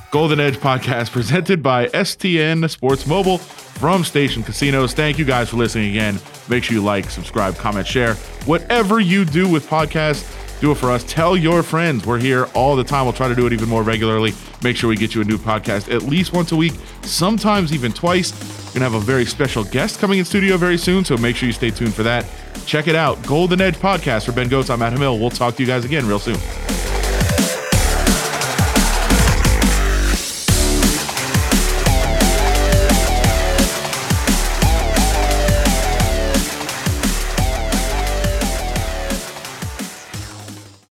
Golden 0.10 0.40
Edge 0.40 0.56
podcast 0.56 1.12
presented 1.12 1.62
by 1.62 1.88
STN 1.88 2.70
Sports 2.70 3.06
Mobile 3.06 3.38
from 3.38 4.06
Station 4.06 4.42
Casinos. 4.42 4.94
Thank 4.94 5.20
you 5.20 5.26
guys 5.26 5.50
for 5.50 5.58
listening 5.58 5.90
again. 5.90 6.20
Make 6.48 6.64
sure 6.64 6.76
you 6.76 6.84
like, 6.84 7.10
subscribe, 7.10 7.56
comment, 7.58 7.86
share. 7.86 8.14
Whatever 8.46 9.02
you 9.02 9.26
do 9.26 9.50
with 9.50 9.68
podcasts, 9.68 10.34
do 10.62 10.72
it 10.72 10.76
for 10.76 10.92
us. 10.92 11.04
Tell 11.04 11.36
your 11.36 11.62
friends. 11.62 12.06
We're 12.06 12.20
here 12.20 12.46
all 12.54 12.78
the 12.78 12.86
time. 12.86 13.06
We'll 13.06 13.14
try 13.14 13.28
to 13.28 13.36
do 13.36 13.46
it 13.48 13.54
even 13.54 13.68
more 13.68 13.84
regularly. 13.84 14.34
Make 14.64 14.78
sure 14.78 14.90
we 14.90 14.96
get 14.96 15.14
you 15.14 15.22
a 15.22 15.26
new 15.26 15.38
podcast 15.38 15.94
at 15.94 16.04
least 16.04 16.32
once 16.32 16.54
a 16.54 16.56
week, 16.56 16.74
sometimes 17.04 17.74
even 17.74 17.92
twice. 17.92 18.32
We're 18.68 18.80
going 18.80 18.90
to 18.90 18.92
have 18.92 18.94
a 18.96 19.06
very 19.06 19.26
special 19.26 19.66
guest 19.66 20.00
coming 20.00 20.20
in 20.20 20.26
studio 20.26 20.56
very 20.56 20.78
soon, 20.78 21.04
so 21.04 21.18
make 21.18 21.36
sure 21.36 21.48
you 21.48 21.54
stay 21.54 21.70
tuned 21.70 21.94
for 21.94 22.04
that. 22.04 22.26
Check 22.66 22.88
it 22.88 22.96
out. 22.96 23.22
Golden 23.28 23.60
Edge 23.60 23.76
Podcast 23.76 24.26
for 24.26 24.32
Ben 24.32 24.48
Gotz. 24.50 24.70
I'm 24.70 24.82
Adam 24.82 25.02
Hill. 25.02 25.20
We'll 25.20 25.30
talk 25.30 25.56
to 25.56 25.62
you 25.64 25.68
guys 25.68 25.84
again 25.84 26.08
real 26.08 26.20
soon. 26.20 26.38